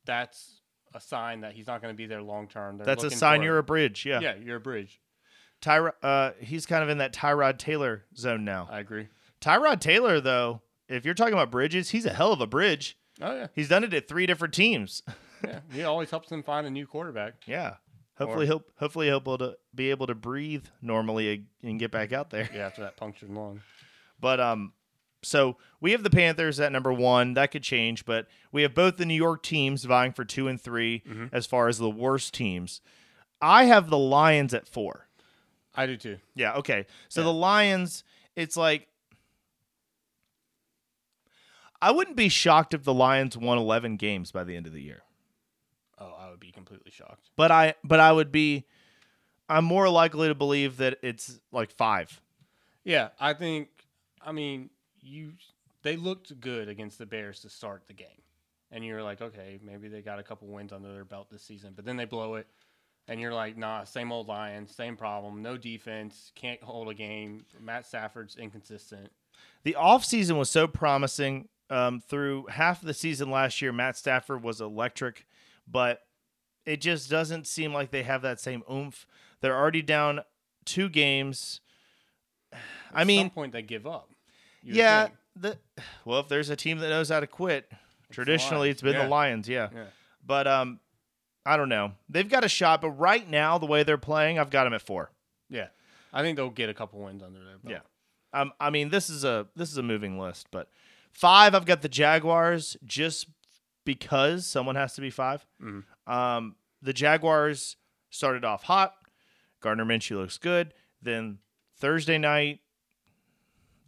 that's 0.05 0.61
a 0.95 1.01
sign 1.01 1.41
that 1.41 1.53
he's 1.55 1.67
not 1.67 1.83
going 1.83 1.93
to 1.93 1.97
be 1.97 2.07
there 2.07 2.23
long 2.23 2.47
term. 2.49 2.79
That's 2.79 3.05
a 3.05 3.11
sign 3.11 3.43
you're 3.43 3.59
a 3.59 3.63
bridge. 3.63 4.05
Yeah. 4.07 4.21
yeah, 4.21 4.35
you're 4.37 4.57
a 4.57 4.61
bridge. 4.61 5.01
Tyra, 5.63 5.93
uh, 6.03 6.31
he's 6.41 6.67
kind 6.67 6.83
of 6.83 6.89
in 6.89 6.99
that 6.99 7.13
Tyrod 7.13 7.59
Taylor 7.59 8.05
zone 8.17 8.45
now. 8.45 8.69
I 8.71 8.81
agree. 8.81 9.09
Tyrod 9.41 9.81
Taylor, 9.81 10.21
though, 10.21 10.63
if 10.89 11.05
you're 11.05 11.15
talking 11.15 11.33
about 11.35 11.51
bridges, 11.51 11.91
he's 11.91 12.07
a 12.07 12.13
hell 12.13 12.33
of 12.33 12.41
a 12.41 12.47
bridge. 12.47 12.97
Oh 13.21 13.35
yeah, 13.35 13.47
He's 13.55 13.69
done 13.69 13.83
it 13.85 13.95
at 13.95 14.09
three 14.09 14.27
different 14.27 14.53
teams. 14.55 15.03
yeah. 15.45 15.61
He 15.73 15.83
always 15.85 16.11
helps 16.11 16.29
them 16.29 16.43
find 16.43 16.67
a 16.67 16.71
new 16.71 16.87
quarterback. 16.87 17.35
yeah. 17.47 17.77
Hopefully 18.19 18.47
he'll 18.47 18.65
hopefully 18.79 19.07
he'll 19.09 19.21
be 19.21 19.29
able 19.31 19.39
to 19.39 19.57
be 19.75 19.91
able 19.91 20.07
to 20.07 20.15
breathe 20.15 20.65
normally 20.81 21.45
and 21.63 21.79
get 21.79 21.91
back 21.91 22.15
out 22.15 22.31
there. 22.31 22.49
Yeah, 22.55 22.65
after 22.67 22.81
that 22.81 22.97
punctured 22.97 23.29
lung. 23.29 23.61
But 24.19 24.41
um 24.41 24.73
so 25.23 25.59
we 25.83 25.93
have 25.93 26.03
the 26.03 26.09
Panthers 26.09 26.59
at 26.59 26.73
number 26.73 26.93
1. 26.95 27.35
That 27.35 27.51
could 27.51 27.63
change, 27.63 28.07
but 28.07 28.27
we 28.53 28.63
have 28.63 28.75
both 28.75 28.97
the 28.97 29.05
New 29.05 29.13
York 29.15 29.43
teams 29.43 29.85
vying 29.85 30.13
for 30.13 30.25
2 30.25 30.49
and 30.49 30.59
3 30.59 31.03
Mhm. 31.07 31.29
as 31.31 31.45
far 31.47 31.69
as 31.69 31.77
the 31.77 31.91
worst 31.91 32.33
teams. 32.33 32.81
I 33.43 33.65
have 33.65 33.91
the 33.91 33.99
Lions 33.99 34.55
at 34.55 34.67
4. 34.67 35.06
I 35.77 35.87
do 35.87 35.97
too. 35.97 36.19
Yeah, 36.35 36.55
okay. 36.55 36.87
So 37.09 37.21
Yeah. 37.21 37.27
the 37.27 37.33
Lions, 37.33 38.05
it's 38.35 38.57
like 38.57 38.89
I 41.81 41.91
wouldn't 41.91 42.17
be 42.17 42.29
shocked 42.29 42.75
if 42.75 42.85
the 42.85 42.95
Lions 42.95 43.37
won 43.37 43.59
11 43.59 43.97
games 43.97 44.33
by 44.33 44.45
the 44.45 44.57
end 44.57 44.67
of 44.67 44.73
the 44.73 44.81
year. 44.81 45.03
Oh, 45.99 46.15
I 46.19 46.31
would 46.31 46.41
be 46.41 46.51
completely 46.53 46.91
shocked. 46.91 47.31
But 47.37 47.51
I 47.51 47.75
but 47.85 48.01
I 48.01 48.13
would 48.13 48.33
be 48.33 48.65
I'm 49.49 49.65
more 49.65 49.89
likely 49.89 50.29
to 50.29 50.35
believe 50.35 50.79
that 50.79 50.99
it's 51.03 51.41
like 51.53 51.71
5. 51.71 52.21
Yeah, 52.85 53.09
I 53.21 53.35
think. 53.35 53.69
I 54.23 54.33
mean, 54.33 54.71
you 55.01 55.33
they 55.83 55.97
looked 55.97 56.39
good 56.41 56.69
against 56.69 56.99
the 56.99 57.07
Bears 57.07 57.41
to 57.41 57.51
start 57.51 57.87
the 57.87 57.93
game, 57.93 58.23
and 58.73 58.85
you're 58.85 59.03
like, 59.03 59.21
okay, 59.23 59.61
maybe 59.63 59.89
they 59.89 60.03
got 60.03 60.19
a 60.19 60.23
couple 60.23 60.49
wins 60.49 60.73
under 60.73 60.93
their 60.93 61.05
belt 61.05 61.29
this 61.31 61.43
season, 61.43 61.75
but 61.77 61.85
then 61.85 61.97
they 61.97 62.07
blow 62.07 62.35
it, 62.35 62.47
and 63.09 63.21
you're 63.21 63.33
like, 63.35 63.57
nah, 63.57 63.85
same 63.85 64.11
old 64.13 64.29
Lions, 64.29 64.75
same 64.75 64.97
problem, 64.97 65.43
no 65.43 65.57
defense, 65.57 66.33
can't 66.35 66.63
hold 66.63 66.89
a 66.89 66.95
game. 66.95 67.45
Matt 67.61 67.87
Stafford's 67.87 68.37
inconsistent. 68.37 69.11
The 69.65 69.77
offseason 69.79 70.39
was 70.39 70.51
so 70.51 70.67
promising. 70.67 71.49
Um, 71.69 72.01
through 72.01 72.47
half 72.47 72.81
of 72.83 72.87
the 72.87 72.95
season 72.95 73.29
last 73.31 73.61
year, 73.61 73.73
Matt 73.73 73.97
Stafford 73.97 74.43
was 74.45 74.61
electric, 74.61 75.27
but 75.67 76.03
it 76.65 76.81
just 76.81 77.11
doesn't 77.11 77.47
seem 77.49 77.73
like 77.75 77.91
they 77.91 78.05
have 78.05 78.23
that 78.23 78.39
same 78.39 78.63
oomph. 78.71 79.05
They're 79.41 79.57
already 79.57 79.83
down 79.83 80.21
two 80.65 80.89
games. 80.89 81.61
I 82.95 83.03
mean, 83.05 83.23
some 83.23 83.31
point 83.31 83.53
they 83.53 83.63
give 83.63 83.87
up. 83.87 84.11
yeah, 84.63 85.09
the 85.35 85.59
well, 86.05 86.21
if 86.21 86.29
there's 86.29 86.51
a 86.51 86.57
team 86.57 86.79
that 86.79 86.89
knows 86.89 87.09
how 87.09 87.19
to 87.21 87.27
quit, 87.27 87.71
traditionally 88.11 88.71
it's 88.71 88.83
been 88.83 88.95
Yeah. 88.95 89.03
the 89.05 89.09
Lions. 89.09 89.49
Yeah. 89.49 89.69
Yeah. 89.75 89.85
but 90.25 90.47
um, 90.47 90.79
I 91.47 91.57
don't 91.57 91.69
know. 91.69 91.93
They've 92.09 92.29
got 92.29 92.45
a 92.45 92.49
shot, 92.49 92.81
but 92.81 92.91
right 92.91 93.29
now 93.29 93.57
the 93.59 93.67
way 93.67 93.83
they're 93.85 93.97
playing, 93.99 94.39
I've 94.39 94.51
got 94.51 94.65
them 94.65 94.75
at 94.75 94.83
four. 94.83 95.11
yeah. 95.49 95.69
I 96.13 96.23
think 96.23 96.37
they'll 96.37 96.49
get 96.51 96.71
a 96.71 96.75
couple 96.75 97.01
wins 97.01 97.23
under 97.23 97.39
there. 97.45 97.57
Yeah. 97.65 97.81
Um, 98.41 98.53
I 98.59 98.71
mean, 98.71 98.89
this 98.89 99.11
is 99.11 99.23
a 99.25 99.47
this 99.55 99.71
is 99.71 99.77
a 99.77 99.83
moving 99.83 100.19
list, 100.19 100.47
but 100.51 100.71
five, 101.13 101.55
I've 101.55 101.67
got 101.67 101.83
the 101.83 101.89
Jaguars 101.91 102.77
just 102.85 103.29
because 103.85 104.47
someone 104.47 104.77
has 104.77 104.95
to 104.95 105.01
be 105.03 105.11
5 105.11 105.47
Mhm. 105.63 105.85
Um, 106.07 106.57
the 106.83 106.93
Jaguars 106.95 107.77
started 108.11 108.45
off 108.45 108.63
hot. 108.65 108.95
Gardner 109.61 109.85
Minshew 109.85 110.17
looks 110.17 110.39
good. 110.39 110.73
Then 111.03 111.39
Thursday 111.77 112.17
night, 112.19 112.61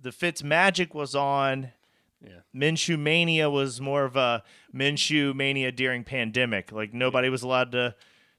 the 0.00 0.12
Fitz 0.12 0.42
magic 0.42 0.94
was 0.94 1.14
on. 1.14 1.72
Yeah. 2.20 2.40
Minshew 2.54 2.98
mania 2.98 3.48
was 3.48 3.80
more 3.80 4.04
of 4.04 4.16
a 4.16 4.42
Minshew 4.74 5.34
mania 5.34 5.70
during 5.72 6.02
pandemic. 6.04 6.72
Like 6.72 6.92
nobody 6.92 7.28
was 7.28 7.42
allowed 7.42 7.72
to 7.72 7.94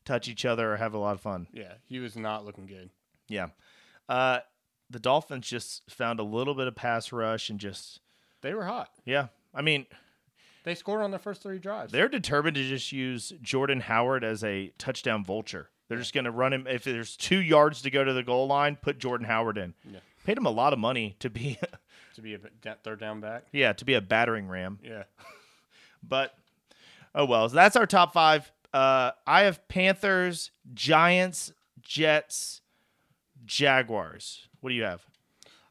touch 0.06 0.28
each 0.28 0.44
other 0.46 0.74
or 0.74 0.78
have 0.78 0.94
a 0.94 0.98
lot 0.98 1.14
of 1.16 1.22
fun. 1.22 1.48
Yeah, 1.54 1.74
he 1.86 2.00
was 2.00 2.16
not 2.16 2.46
looking 2.46 2.66
good. 2.66 2.90
Yeah. 3.28 3.48
Uh, 4.10 4.40
the 4.90 5.00
Dolphins 5.00 5.48
just 5.48 5.90
found 5.92 6.20
a 6.20 6.24
little 6.24 6.56
bit 6.56 6.68
of 6.68 6.76
pass 6.76 7.12
rush 7.12 7.50
and 7.50 7.60
just 7.60 8.00
They 8.42 8.54
were 8.54 8.66
hot. 8.66 8.90
yeah. 9.06 9.28
I 9.54 9.62
mean, 9.62 9.86
They 10.64 10.76
scored 10.76 11.02
on 11.02 11.12
their 11.12 11.20
first 11.20 11.42
three 11.44 11.60
drives. 11.60 11.92
they're 11.92 12.08
determined 12.10 12.56
to 12.56 12.64
just 12.68 12.92
use 12.92 13.32
Jordan 13.42 13.82
Howard 13.82 14.24
as 14.24 14.44
a 14.44 14.72
touchdown 14.78 15.24
vulture. 15.24 15.70
They're 15.88 15.98
just 15.98 16.14
going 16.14 16.26
to 16.26 16.32
run 16.32 16.54
him 16.54 16.68
if 16.68 16.84
there's 16.84 17.16
2 17.18 17.38
yards 17.38 17.82
to 17.84 17.90
go 17.90 18.04
to 18.04 18.14
the 18.14 18.24
goal 18.24 18.48
line, 18.48 18.76
put 18.82 19.00
Jordan 19.00 19.26
Howard 19.28 19.58
in. 19.58 19.74
Yeah. 19.92 20.00
Paid 20.26 20.38
him 20.38 20.46
a 20.46 20.52
lot 20.52 20.74
of 20.74 20.78
money 20.80 21.16
to 21.20 21.30
be 21.30 21.58
to 22.20 22.24
be 22.24 22.36
a 22.36 22.76
third 22.84 23.00
down 23.00 23.20
back. 23.22 23.46
yeah, 23.52 23.74
to 23.74 23.86
be 23.86 23.94
a 23.94 24.02
battering 24.02 24.48
ram. 24.48 24.80
Yeah. 24.84 25.04
But 26.02 26.34
oh 27.14 27.26
well, 27.26 27.50
so 27.50 27.56
that's 27.56 27.76
our 27.76 27.86
top 27.86 28.14
5. 28.14 28.52
Uh 28.74 29.12
I 29.28 29.42
have 29.42 29.68
Panthers, 29.68 30.52
Giants, 30.74 31.52
Jets, 31.82 32.62
Jaguars. 33.46 34.48
What 34.62 34.70
do 34.70 34.76
you 34.76 34.84
have? 34.84 35.06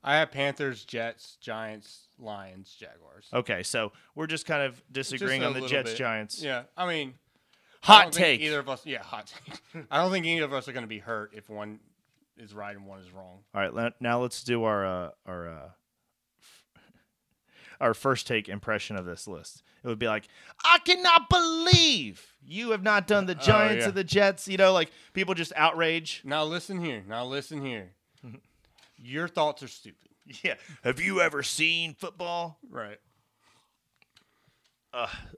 I 0.04 0.16
have 0.16 0.30
Panthers, 0.30 0.84
Jets, 0.84 1.38
Giants, 1.40 2.08
Lions, 2.18 2.76
Jaguars. 2.78 3.28
Okay, 3.32 3.62
so 3.62 3.92
we're 4.14 4.26
just 4.26 4.44
kind 4.46 4.62
of 4.62 4.82
disagreeing 4.92 5.42
on 5.42 5.54
the 5.54 5.66
Jets 5.66 5.90
bit. 5.90 5.98
Giants. 5.98 6.42
Yeah, 6.42 6.64
I 6.76 6.86
mean, 6.86 7.14
Hot 7.82 8.04
don't 8.04 8.12
take. 8.14 8.40
Either 8.40 8.58
of 8.58 8.68
us, 8.68 8.84
yeah, 8.84 9.02
hot 9.02 9.32
take. 9.44 9.86
I 9.90 10.02
don't 10.02 10.10
think 10.10 10.26
either 10.26 10.44
of 10.44 10.52
us 10.52 10.68
are 10.68 10.72
going 10.72 10.82
to 10.84 10.88
be 10.88 10.98
hurt 10.98 11.32
if 11.34 11.48
one 11.48 11.80
is 12.36 12.54
right 12.54 12.76
and 12.76 12.86
one 12.86 13.00
is 13.00 13.10
wrong. 13.12 13.38
All 13.54 13.60
right, 13.68 13.92
now 14.00 14.20
let's 14.20 14.42
do 14.44 14.64
our 14.64 14.86
uh, 14.86 15.10
our 15.26 15.48
uh, 15.48 15.68
our 17.80 17.94
first 17.94 18.26
take 18.26 18.48
impression 18.48 18.96
of 18.96 19.04
this 19.04 19.28
list. 19.28 19.62
It 19.82 19.86
would 19.86 19.98
be 19.98 20.08
like, 20.08 20.28
I 20.64 20.78
cannot 20.78 21.28
believe 21.28 22.34
you 22.44 22.70
have 22.72 22.82
not 22.82 23.06
done 23.06 23.26
the 23.26 23.36
oh, 23.36 23.42
Giants 23.42 23.82
yeah. 23.84 23.88
or 23.88 23.92
the 23.92 24.04
Jets. 24.04 24.48
You 24.48 24.56
know, 24.56 24.72
like 24.72 24.90
people 25.12 25.34
just 25.34 25.52
outrage. 25.56 26.22
Now 26.24 26.44
listen 26.44 26.80
here. 26.80 27.04
Now 27.06 27.24
listen 27.24 27.64
here. 27.64 27.92
Your 28.96 29.28
thoughts 29.28 29.62
are 29.62 29.68
stupid. 29.68 30.08
Yeah. 30.42 30.54
Have 30.84 31.00
you 31.00 31.22
ever 31.22 31.42
seen 31.42 31.94
football? 31.94 32.58
Right. 32.68 32.98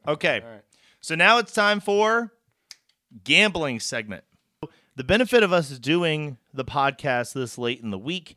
Okay. 0.06 0.40
All 0.44 0.50
right. 0.50 0.62
So 1.00 1.14
now 1.14 1.38
it's 1.38 1.52
time 1.52 1.80
for 1.80 2.32
gambling 3.24 3.80
segment. 3.80 4.24
The 4.96 5.04
benefit 5.04 5.42
of 5.42 5.52
us 5.52 5.70
doing 5.78 6.38
the 6.52 6.64
podcast 6.64 7.32
this 7.32 7.56
late 7.56 7.80
in 7.80 7.90
the 7.90 7.98
week, 7.98 8.36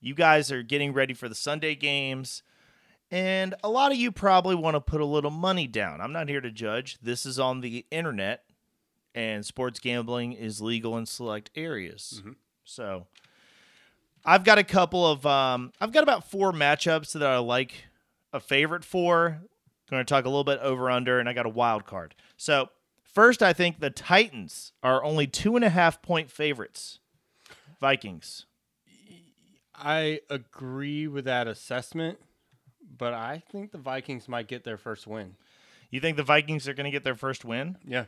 you 0.00 0.14
guys 0.14 0.50
are 0.50 0.62
getting 0.62 0.92
ready 0.92 1.14
for 1.14 1.28
the 1.28 1.34
Sunday 1.34 1.74
games, 1.74 2.42
and 3.10 3.54
a 3.64 3.68
lot 3.68 3.92
of 3.92 3.98
you 3.98 4.12
probably 4.12 4.54
want 4.54 4.74
to 4.76 4.80
put 4.80 5.00
a 5.00 5.06
little 5.06 5.30
money 5.30 5.66
down. 5.66 6.00
I'm 6.00 6.12
not 6.12 6.28
here 6.28 6.40
to 6.40 6.50
judge. 6.50 6.98
This 7.02 7.26
is 7.26 7.38
on 7.38 7.60
the 7.60 7.84
internet, 7.90 8.44
and 9.14 9.44
sports 9.44 9.80
gambling 9.80 10.32
is 10.32 10.60
legal 10.60 10.96
in 10.96 11.06
select 11.06 11.50
areas. 11.54 12.22
So 12.64 13.06
I've 14.24 14.44
got 14.44 14.58
a 14.58 14.64
couple 14.64 15.06
of 15.06 15.26
um, 15.26 15.72
I've 15.80 15.92
got 15.92 16.02
about 16.02 16.30
four 16.30 16.52
matchups 16.52 17.12
that 17.12 17.24
I 17.24 17.38
like 17.38 17.86
a 18.32 18.40
favorite 18.40 18.84
for. 18.84 19.40
Going 19.90 20.00
to 20.00 20.08
talk 20.08 20.24
a 20.24 20.28
little 20.28 20.44
bit 20.44 20.60
over 20.60 20.88
under, 20.88 21.18
and 21.18 21.28
I 21.28 21.32
got 21.32 21.46
a 21.46 21.50
wild 21.50 21.84
card. 21.84 22.14
So 22.36 22.68
first, 23.02 23.42
I 23.42 23.52
think 23.52 23.80
the 23.80 23.90
Titans 23.90 24.70
are 24.84 25.02
only 25.02 25.26
two 25.26 25.56
and 25.56 25.64
a 25.64 25.68
half 25.70 26.00
point 26.00 26.30
favorites. 26.30 27.00
Vikings. 27.80 28.46
I 29.74 30.20
agree 30.30 31.08
with 31.08 31.24
that 31.24 31.48
assessment, 31.48 32.18
but 32.96 33.14
I 33.14 33.42
think 33.50 33.72
the 33.72 33.78
Vikings 33.78 34.28
might 34.28 34.48
get 34.48 34.64
their 34.64 34.76
first 34.76 35.06
win. 35.06 35.36
You 35.90 36.00
think 36.00 36.16
the 36.16 36.22
Vikings 36.22 36.68
are 36.68 36.74
going 36.74 36.84
to 36.84 36.90
get 36.90 37.04
their 37.04 37.14
first 37.14 37.44
win? 37.44 37.76
Yeah. 37.86 38.04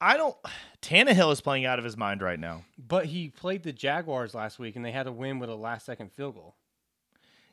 I 0.00 0.16
don't. 0.16 0.36
Tannehill 0.82 1.32
is 1.32 1.40
playing 1.40 1.64
out 1.64 1.78
of 1.78 1.84
his 1.84 1.96
mind 1.96 2.22
right 2.22 2.40
now. 2.40 2.64
But 2.76 3.06
he 3.06 3.28
played 3.28 3.62
the 3.62 3.72
Jaguars 3.72 4.34
last 4.34 4.58
week 4.58 4.74
and 4.74 4.84
they 4.84 4.90
had 4.90 5.06
a 5.06 5.12
win 5.12 5.38
with 5.38 5.48
a 5.48 5.54
last 5.54 5.86
second 5.86 6.10
field 6.12 6.34
goal. 6.34 6.56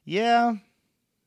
Yeah, 0.04 0.56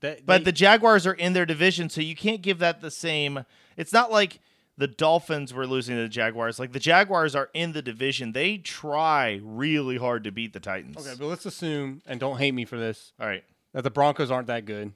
That, 0.00 0.26
but 0.26 0.44
the 0.44 0.50
Jaguars 0.50 1.06
are 1.06 1.12
in 1.12 1.34
their 1.34 1.46
division, 1.46 1.88
so 1.88 2.00
you 2.00 2.16
can't 2.16 2.42
give 2.42 2.58
that 2.58 2.80
the 2.80 2.90
same. 2.90 3.44
It's 3.76 3.92
not 3.92 4.10
like 4.10 4.40
the 4.76 4.88
Dolphins 4.88 5.54
were 5.54 5.66
losing 5.66 5.94
to 5.94 6.02
the 6.02 6.08
Jaguars. 6.08 6.58
Like 6.58 6.72
the 6.72 6.80
Jaguars 6.80 7.36
are 7.36 7.50
in 7.54 7.72
the 7.72 7.82
division. 7.82 8.32
They 8.32 8.58
try 8.58 9.40
really 9.44 9.98
hard 9.98 10.24
to 10.24 10.32
beat 10.32 10.52
the 10.52 10.58
Titans. 10.58 10.96
Okay, 10.96 11.14
but 11.16 11.26
let's 11.26 11.46
assume, 11.46 12.02
and 12.06 12.18
don't 12.18 12.38
hate 12.38 12.52
me 12.52 12.64
for 12.64 12.76
this, 12.76 13.12
All 13.20 13.26
right. 13.28 13.44
That 13.72 13.82
the 13.82 13.90
Broncos 13.90 14.30
aren't 14.30 14.48
that 14.48 14.64
good. 14.64 14.92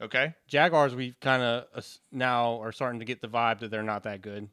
Okay. 0.00 0.34
Jaguars, 0.48 0.94
we 0.94 1.14
kind 1.20 1.42
of 1.42 1.86
now 2.10 2.60
are 2.60 2.72
starting 2.72 3.00
to 3.00 3.06
get 3.06 3.20
the 3.20 3.28
vibe 3.28 3.60
that 3.60 3.70
they're 3.70 3.82
not 3.82 4.02
that 4.04 4.22
good. 4.22 4.48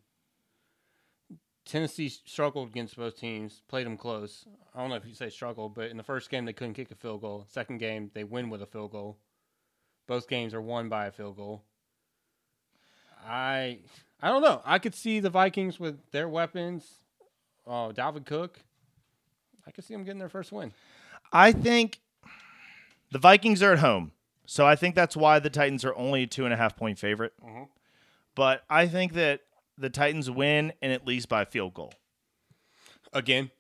Tennessee 1.66 2.10
struggled 2.10 2.70
against 2.70 2.98
both 2.98 3.18
teams, 3.20 3.62
played 3.68 3.86
them 3.86 3.98
close. 3.98 4.46
I 4.74 4.80
don't 4.80 4.90
know 4.90 4.96
if 4.96 5.06
you 5.06 5.14
say 5.14 5.30
struggle, 5.30 5.70
but 5.70 5.90
in 5.90 5.98
the 5.98 6.04
first 6.04 6.30
game 6.30 6.46
they 6.46 6.54
couldn't 6.54 6.74
kick 6.74 6.92
a 6.92 6.96
field 6.96 7.22
goal. 7.22 7.46
Second 7.50 7.78
game 7.78 8.12
they 8.14 8.24
win 8.24 8.50
with 8.50 8.62
a 8.62 8.66
field 8.66 8.92
goal. 8.92 9.18
Both 10.08 10.28
games 10.28 10.54
are 10.54 10.62
won 10.62 10.90
by 10.90 11.06
a 11.06 11.12
field 11.12 11.38
goal. 11.38 11.64
I 13.26 13.80
I 14.22 14.30
don't 14.30 14.42
know. 14.42 14.62
I 14.66 14.80
could 14.80 14.96
see 14.96 15.20
the 15.20 15.30
Vikings 15.30 15.80
with 15.80 16.00
their 16.12 16.28
weapons. 16.28 16.88
Oh, 17.66 17.92
Dalvin 17.94 18.26
Cook. 18.26 18.60
I 19.66 19.72
could 19.72 19.84
see 19.84 19.94
them 19.94 20.04
getting 20.04 20.20
their 20.20 20.30
first 20.30 20.52
win. 20.52 20.74
I 21.32 21.52
think 21.52 22.00
the 23.12 23.20
Vikings 23.20 23.62
are 23.62 23.74
at 23.74 23.80
home, 23.80 24.12
so 24.46 24.66
I 24.66 24.76
think 24.76 24.96
that's 24.96 25.16
why 25.18 25.40
the 25.40 25.50
Titans 25.50 25.84
are 25.86 25.96
only 25.96 26.24
a 26.24 26.28
two 26.28 26.46
and 26.46 26.54
a 26.54 26.58
half 26.58 26.76
point 26.76 26.98
favorite. 27.00 27.34
Mhm. 27.44 27.68
But 28.36 28.64
I 28.70 28.88
think 28.88 29.14
that 29.14 29.42
the 29.78 29.90
Titans 29.90 30.30
win 30.30 30.74
and 30.82 30.92
at 30.92 31.06
least 31.06 31.28
by 31.30 31.42
a 31.42 31.46
field 31.46 31.74
goal. 31.74 31.94
Again, 33.14 33.52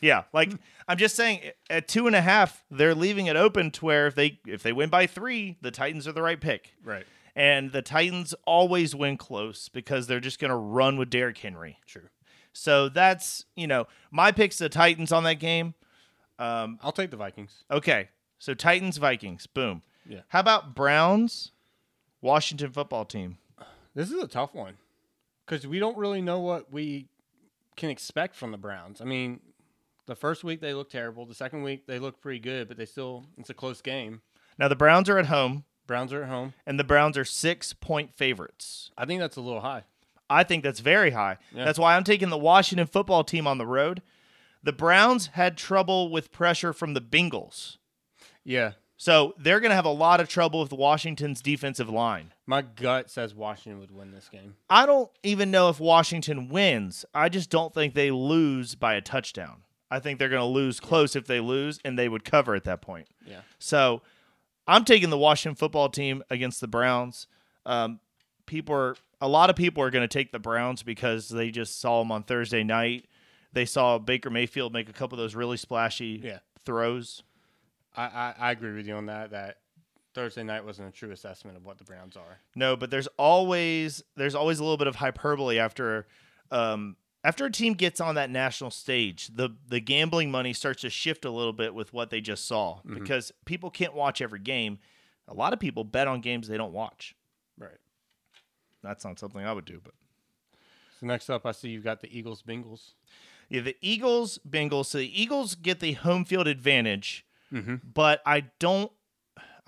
Yeah, 0.00 0.24
like 0.32 0.50
I'm 0.88 0.96
just 0.98 1.16
saying, 1.16 1.40
at 1.68 1.88
two 1.88 2.06
and 2.06 2.14
a 2.16 2.22
half, 2.22 2.64
they're 2.70 2.94
leaving 2.94 3.26
it 3.26 3.36
open 3.36 3.70
to 3.72 3.84
where 3.84 4.06
if 4.06 4.14
they 4.14 4.38
if 4.46 4.62
they 4.62 4.72
win 4.72 4.88
by 4.88 5.06
three, 5.06 5.56
the 5.60 5.70
Titans 5.70 6.06
are 6.08 6.12
the 6.12 6.22
right 6.22 6.40
pick, 6.40 6.74
right? 6.84 7.06
and 7.34 7.72
the 7.72 7.82
Titans 7.82 8.34
always 8.46 8.94
win 8.94 9.16
close 9.18 9.68
because 9.68 10.06
they're 10.06 10.20
just 10.20 10.38
gonna 10.38 10.56
run 10.56 10.96
with 10.96 11.10
Derrick 11.10 11.36
Henry. 11.38 11.78
True. 11.86 12.08
So 12.54 12.88
that's 12.88 13.44
you 13.54 13.66
know 13.66 13.86
my 14.10 14.32
pick's 14.32 14.56
the 14.58 14.68
Titans 14.70 15.12
on 15.12 15.24
that 15.24 15.34
game. 15.40 15.74
Um, 16.38 16.78
I'll 16.82 16.92
take 16.92 17.10
the 17.10 17.16
Vikings. 17.16 17.64
okay, 17.70 18.08
so 18.38 18.54
Titans 18.54 18.96
Vikings, 18.98 19.46
boom. 19.46 19.82
Yeah. 20.08 20.20
How 20.28 20.40
about 20.40 20.74
Browns, 20.74 21.52
Washington 22.20 22.70
football 22.70 23.04
team? 23.04 23.38
This 23.94 24.10
is 24.10 24.22
a 24.22 24.28
tough 24.28 24.54
one 24.54 24.74
because 25.46 25.66
we 25.66 25.78
don't 25.78 25.96
really 25.96 26.20
know 26.22 26.40
what 26.40 26.72
we 26.72 27.06
can 27.76 27.90
expect 27.90 28.34
from 28.36 28.52
the 28.52 28.58
Browns. 28.58 29.00
I 29.00 29.04
mean, 29.04 29.40
the 30.06 30.14
first 30.14 30.44
week 30.44 30.60
they 30.60 30.74
looked 30.74 30.92
terrible. 30.92 31.26
The 31.26 31.34
second 31.34 31.62
week 31.62 31.86
they 31.86 31.98
looked 31.98 32.20
pretty 32.20 32.38
good, 32.40 32.68
but 32.68 32.76
they 32.76 32.86
still 32.86 33.24
it's 33.38 33.50
a 33.50 33.54
close 33.54 33.80
game. 33.80 34.20
Now 34.58 34.68
the 34.68 34.76
Browns 34.76 35.08
are 35.08 35.18
at 35.18 35.26
home, 35.26 35.64
Browns 35.86 36.12
are 36.12 36.22
at 36.22 36.28
home. 36.28 36.54
and 36.66 36.78
the 36.78 36.84
Browns 36.84 37.16
are 37.18 37.24
six 37.24 37.72
point 37.72 38.14
favorites. 38.14 38.90
I 38.96 39.06
think 39.06 39.20
that's 39.20 39.36
a 39.36 39.40
little 39.40 39.60
high. 39.62 39.84
I 40.28 40.42
think 40.42 40.62
that's 40.64 40.80
very 40.80 41.12
high. 41.12 41.38
Yeah. 41.54 41.64
That's 41.64 41.78
why 41.78 41.96
I'm 41.96 42.04
taking 42.04 42.30
the 42.30 42.36
Washington 42.38 42.86
football 42.86 43.22
team 43.24 43.46
on 43.46 43.58
the 43.58 43.66
road. 43.66 44.02
The 44.62 44.72
Browns 44.72 45.28
had 45.28 45.56
trouble 45.56 46.10
with 46.10 46.32
pressure 46.32 46.72
from 46.72 46.94
the 46.94 47.00
Bengals. 47.00 47.76
Yeah, 48.48 48.72
So 48.96 49.34
they're 49.38 49.60
going 49.60 49.70
to 49.70 49.76
have 49.76 49.84
a 49.84 49.90
lot 49.90 50.20
of 50.20 50.28
trouble 50.28 50.60
with 50.60 50.72
Washington's 50.72 51.42
defensive 51.42 51.88
line. 51.90 52.32
my 52.46 52.62
gut 52.62 53.10
says 53.10 53.34
Washington 53.34 53.80
would 53.80 53.90
win 53.90 54.12
this 54.12 54.28
game. 54.30 54.54
I 54.70 54.86
don't 54.86 55.10
even 55.22 55.50
know 55.50 55.68
if 55.68 55.80
Washington 55.80 56.48
wins. 56.48 57.04
I 57.12 57.28
just 57.28 57.50
don't 57.50 57.74
think 57.74 57.92
they 57.94 58.10
lose 58.10 58.74
by 58.76 58.94
a 58.94 59.00
touchdown. 59.00 59.62
I 59.90 59.98
think 60.00 60.18
they're 60.18 60.28
going 60.28 60.40
to 60.40 60.46
lose 60.46 60.80
close 60.80 61.14
if 61.16 61.26
they 61.26 61.40
lose, 61.40 61.78
and 61.84 61.98
they 61.98 62.08
would 62.08 62.24
cover 62.24 62.54
at 62.54 62.64
that 62.64 62.80
point. 62.82 63.08
Yeah, 63.26 63.40
So 63.58 64.02
I'm 64.66 64.84
taking 64.84 65.10
the 65.10 65.18
Washington 65.18 65.56
football 65.56 65.88
team 65.88 66.22
against 66.30 66.60
the 66.60 66.66
Browns. 66.68 67.26
Um, 67.66 68.00
people 68.46 68.74
are 68.74 68.96
a 69.20 69.28
lot 69.28 69.48
of 69.50 69.56
people 69.56 69.82
are 69.82 69.90
going 69.90 70.06
to 70.06 70.12
take 70.18 70.30
the 70.32 70.38
Browns 70.38 70.82
because 70.82 71.28
they 71.28 71.50
just 71.50 71.80
saw 71.80 72.00
them 72.00 72.12
on 72.12 72.22
Thursday 72.22 72.62
night. 72.64 73.06
They 73.52 73.64
saw 73.64 73.98
Baker 73.98 74.28
Mayfield 74.30 74.72
make 74.72 74.88
a 74.88 74.92
couple 74.92 75.18
of 75.18 75.22
those 75.22 75.34
really 75.34 75.56
splashy 75.56 76.20
Yeah. 76.22 76.38
throws. 76.64 77.22
I, 77.96 78.04
I 78.04 78.34
I 78.38 78.50
agree 78.52 78.74
with 78.74 78.86
you 78.86 78.94
on 78.94 79.06
that. 79.06 79.30
That 79.30 79.58
Thursday 80.14 80.42
night 80.42 80.64
wasn't 80.64 80.88
a 80.88 80.92
true 80.92 81.10
assessment 81.12 81.56
of 81.56 81.64
what 81.64 81.78
the 81.78 81.84
Browns 81.84 82.16
are. 82.16 82.38
No, 82.54 82.76
but 82.76 82.90
there's 82.90 83.08
always 83.18 84.02
there's 84.16 84.34
always 84.34 84.58
a 84.58 84.62
little 84.64 84.76
bit 84.78 84.86
of 84.86 84.96
hyperbole 84.96 85.58
after 85.58 86.06
um, 86.50 86.96
after 87.24 87.44
a 87.46 87.50
team 87.50 87.74
gets 87.74 88.00
on 88.00 88.14
that 88.16 88.30
national 88.30 88.70
stage. 88.70 89.28
The 89.28 89.50
the 89.68 89.80
gambling 89.80 90.30
money 90.30 90.52
starts 90.52 90.82
to 90.82 90.90
shift 90.90 91.24
a 91.24 91.30
little 91.30 91.52
bit 91.52 91.74
with 91.74 91.92
what 91.92 92.10
they 92.10 92.20
just 92.20 92.46
saw 92.46 92.80
because 92.86 93.32
people 93.44 93.70
can't 93.70 93.94
watch 93.94 94.20
every 94.20 94.40
game. 94.40 94.78
A 95.28 95.34
lot 95.34 95.52
of 95.52 95.58
people 95.58 95.82
bet 95.84 96.06
on 96.06 96.20
games 96.20 96.46
they 96.48 96.56
don't 96.56 96.72
watch. 96.72 97.14
Right. 97.58 97.78
That's 98.82 99.04
not 99.04 99.18
something 99.18 99.44
I 99.44 99.52
would 99.52 99.64
do, 99.64 99.80
but 99.82 99.94
So 101.00 101.06
next 101.06 101.28
up, 101.30 101.44
I 101.44 101.50
see 101.52 101.70
you've 101.70 101.82
got 101.82 102.00
the 102.00 102.16
Eagles 102.16 102.42
Bengals. 102.46 102.92
yeah, 103.48 103.60
the 103.62 103.76
Eagles 103.80 104.38
Bengals. 104.48 104.86
So 104.86 104.98
the 104.98 105.20
Eagles 105.22 105.56
get 105.56 105.80
the 105.80 105.92
home 105.94 106.24
field 106.24 106.46
advantage, 106.46 107.26
Mm-hmm. 107.52 107.76
but 107.94 108.20
I 108.26 108.44
don't. 108.58 108.90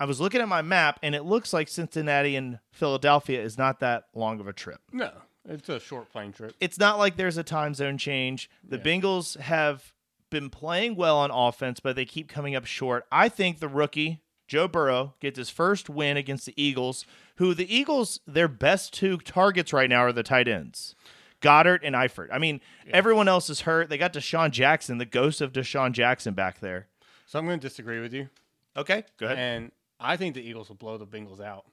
I 0.01 0.05
was 0.05 0.21
looking 0.21 0.39
at 0.41 0.47
my 0.47 0.61
map, 0.61 0.99
and 1.03 1.13
it 1.13 1.23
looks 1.23 1.51
like 1.51 1.67
Cincinnati 1.67 2.35
and 2.37 2.59
Philadelphia 2.71 3.41
is 3.41 3.57
not 3.57 3.79
that 3.81 4.05
long 4.15 4.39
of 4.39 4.47
a 4.47 4.53
trip. 4.53 4.79
No, 4.93 5.11
It's 5.47 5.67
a 5.67 5.79
short 5.79 6.09
plane 6.11 6.31
trip. 6.31 6.53
It's 6.61 6.77
not 6.79 6.97
like 6.97 7.17
there's 7.17 7.37
a 7.37 7.43
time 7.43 7.73
zone 7.73 7.97
change. 7.97 8.49
The 8.63 8.77
Yeah. 8.77 8.83
Bengals 8.83 9.37
have 9.39 9.93
been 10.29 10.49
playing 10.49 10.95
well 10.95 11.17
on 11.17 11.31
offense, 11.31 11.79
but 11.81 11.95
they 11.97 12.05
keep 12.05 12.29
coming 12.29 12.55
up 12.55 12.65
short. 12.65 13.05
I 13.11 13.27
think 13.29 13.59
the 13.59 13.67
rookie, 13.67 14.21
Joe 14.47 14.67
Burrow, 14.69 15.15
gets 15.19 15.37
his 15.37 15.49
first 15.49 15.89
win 15.89 16.15
against 16.17 16.45
the 16.45 16.53
Eagles, 16.61 17.05
who 17.37 17.53
the 17.53 17.73
Eagles, 17.73 18.19
their 18.27 18.47
best 18.47 18.93
two 18.93 19.17
targets 19.17 19.73
right 19.73 19.89
now 19.89 20.01
are 20.05 20.13
the 20.13 20.23
tight 20.23 20.47
ends. 20.47 20.95
Goedert 21.41 21.81
and 21.83 21.95
Eifert. 21.95 22.27
I 22.31 22.37
mean, 22.37 22.61
everyone 22.91 23.27
else 23.27 23.49
is 23.49 23.61
hurt. 23.61 23.89
They 23.89 23.97
got 23.97 24.13
DeSean 24.13 24.51
Jackson, 24.51 24.97
the 24.97 25.05
ghost 25.05 25.41
of 25.41 25.51
DeSean 25.51 25.91
Jackson 25.93 26.33
back 26.33 26.59
there. 26.59 26.87
So 27.29 27.37
I'm 27.37 27.45
going 27.45 27.59
to 27.59 27.67
disagree 27.67 27.99
with 27.99 28.11
you. 28.11 28.27
Okay, 28.75 29.03
go 29.19 29.27
ahead. 29.27 29.37
And 29.37 29.71
I 29.99 30.17
think 30.17 30.33
the 30.33 30.41
Eagles 30.41 30.67
will 30.67 30.77
blow 30.77 30.97
the 30.97 31.05
Bengals 31.05 31.39
out. 31.39 31.63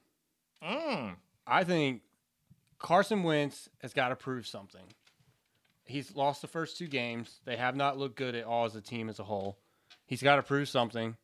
Mm. 0.63 1.15
I 1.47 1.63
think 1.63 2.03
Carson 2.77 3.23
Wentz 3.23 3.67
has 3.81 3.91
got 3.91 4.09
to 4.09 4.15
prove 4.15 4.45
something. 4.45 4.83
He's 5.83 6.15
lost 6.15 6.43
the 6.43 6.47
first 6.47 6.77
two 6.77 6.85
games. 6.85 7.39
They 7.45 7.55
have 7.55 7.75
not 7.75 7.97
looked 7.97 8.17
good 8.17 8.35
at 8.35 8.43
all 8.43 8.65
as 8.65 8.75
a 8.75 8.81
team 8.81 9.09
as 9.09 9.17
a 9.17 9.23
whole. 9.23 9.57
He's 10.05 10.21
got 10.21 10.35
to 10.35 10.43
prove 10.43 10.69
something. 10.69 11.17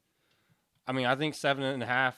I 0.87 0.93
mean, 0.93 1.05
I 1.05 1.13
think 1.15 1.35
seven 1.35 1.63
and 1.63 1.83
a 1.83 1.85
half 1.85 2.17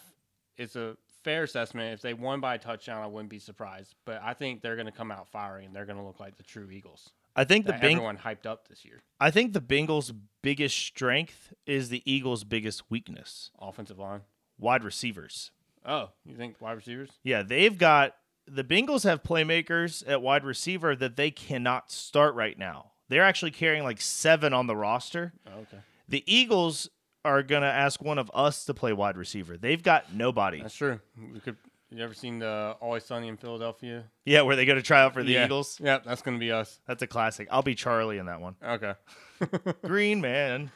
is 0.58 0.78
a 0.78 0.95
fair 1.25 1.43
assessment. 1.43 1.93
If 1.93 2.01
they 2.01 2.13
won 2.13 2.39
by 2.39 2.55
a 2.55 2.57
touchdown, 2.57 3.03
I 3.03 3.07
wouldn't 3.07 3.29
be 3.29 3.39
surprised. 3.39 3.95
But 4.05 4.21
I 4.23 4.33
think 4.33 4.61
they're 4.61 4.75
going 4.75 4.85
to 4.85 4.91
come 4.93 5.11
out 5.11 5.27
firing 5.27 5.65
and 5.65 5.75
they're 5.75 5.85
going 5.85 5.97
to 5.97 6.03
look 6.05 6.21
like 6.21 6.38
the 6.38 6.43
true 6.43 6.69
Eagles. 6.71 7.09
I 7.35 7.43
think 7.43 7.65
the 7.65 7.73
Beng- 7.73 7.93
everyone 7.93 8.17
hyped 8.17 8.45
up 8.45 8.69
this 8.69 8.85
year. 8.85 9.01
I 9.19 9.31
think 9.31 9.51
the 9.51 9.59
Bengals' 9.59 10.13
biggest 10.41 10.77
strength 10.77 11.51
is 11.65 11.89
the 11.89 12.01
Eagles' 12.05 12.45
biggest 12.45 12.89
weakness. 12.89 13.51
Offensive 13.59 13.99
line. 13.99 14.21
Wide 14.57 14.85
receivers. 14.85 15.51
Oh, 15.85 16.09
you 16.25 16.38
think 16.38 16.61
wide 16.61 16.77
receivers? 16.77 17.09
Yeah, 17.23 17.43
they've 17.43 17.77
got 17.77 18.15
the 18.47 18.63
Bengals 18.63 19.03
have 19.03 19.23
playmakers 19.23 20.03
at 20.07 20.21
wide 20.21 20.45
receiver 20.45 20.95
that 20.95 21.17
they 21.17 21.31
cannot 21.31 21.91
start 21.91 22.35
right 22.35 22.57
now. 22.57 22.91
They're 23.09 23.23
actually 23.23 23.51
carrying 23.51 23.83
like 23.83 23.99
seven 23.99 24.53
on 24.53 24.67
the 24.67 24.75
roster. 24.75 25.33
Oh, 25.45 25.61
okay. 25.61 25.79
The 26.07 26.23
Eagles 26.25 26.89
are 27.25 27.43
gonna 27.43 27.65
ask 27.65 28.01
one 28.01 28.17
of 28.17 28.31
us 28.33 28.63
to 28.65 28.73
play 28.73 28.93
wide 28.93 29.17
receiver. 29.17 29.57
They've 29.57 29.81
got 29.83 30.13
nobody. 30.13 30.61
That's 30.61 30.75
true. 30.75 30.99
We 31.33 31.39
could. 31.41 31.57
You 31.91 32.03
ever 32.03 32.13
seen 32.13 32.39
the 32.39 32.75
Always 32.81 33.05
Sunny 33.05 33.27
in 33.27 33.38
Philadelphia? 33.38 34.05
Yeah, 34.25 34.41
where 34.41 34.55
they 34.55 34.65
go 34.65 34.73
to 34.75 34.81
try 34.81 35.01
out 35.01 35.13
for 35.13 35.23
the 35.23 35.31
Yeah. 35.31 35.45
Eagles. 35.45 35.79
Yep, 35.81 36.03
that's 36.03 36.21
going 36.21 36.35
to 36.35 36.39
be 36.39 36.51
us. 36.51 36.79
That's 36.88 37.01
a 37.03 37.07
classic. 37.07 37.47
I'll 37.51 37.61
be 37.61 37.75
Charlie 37.75 38.17
in 38.17 38.25
that 38.25 38.41
one. 38.41 38.55
Okay. 38.61 38.93
Green 39.83 40.19
man. 40.19 40.71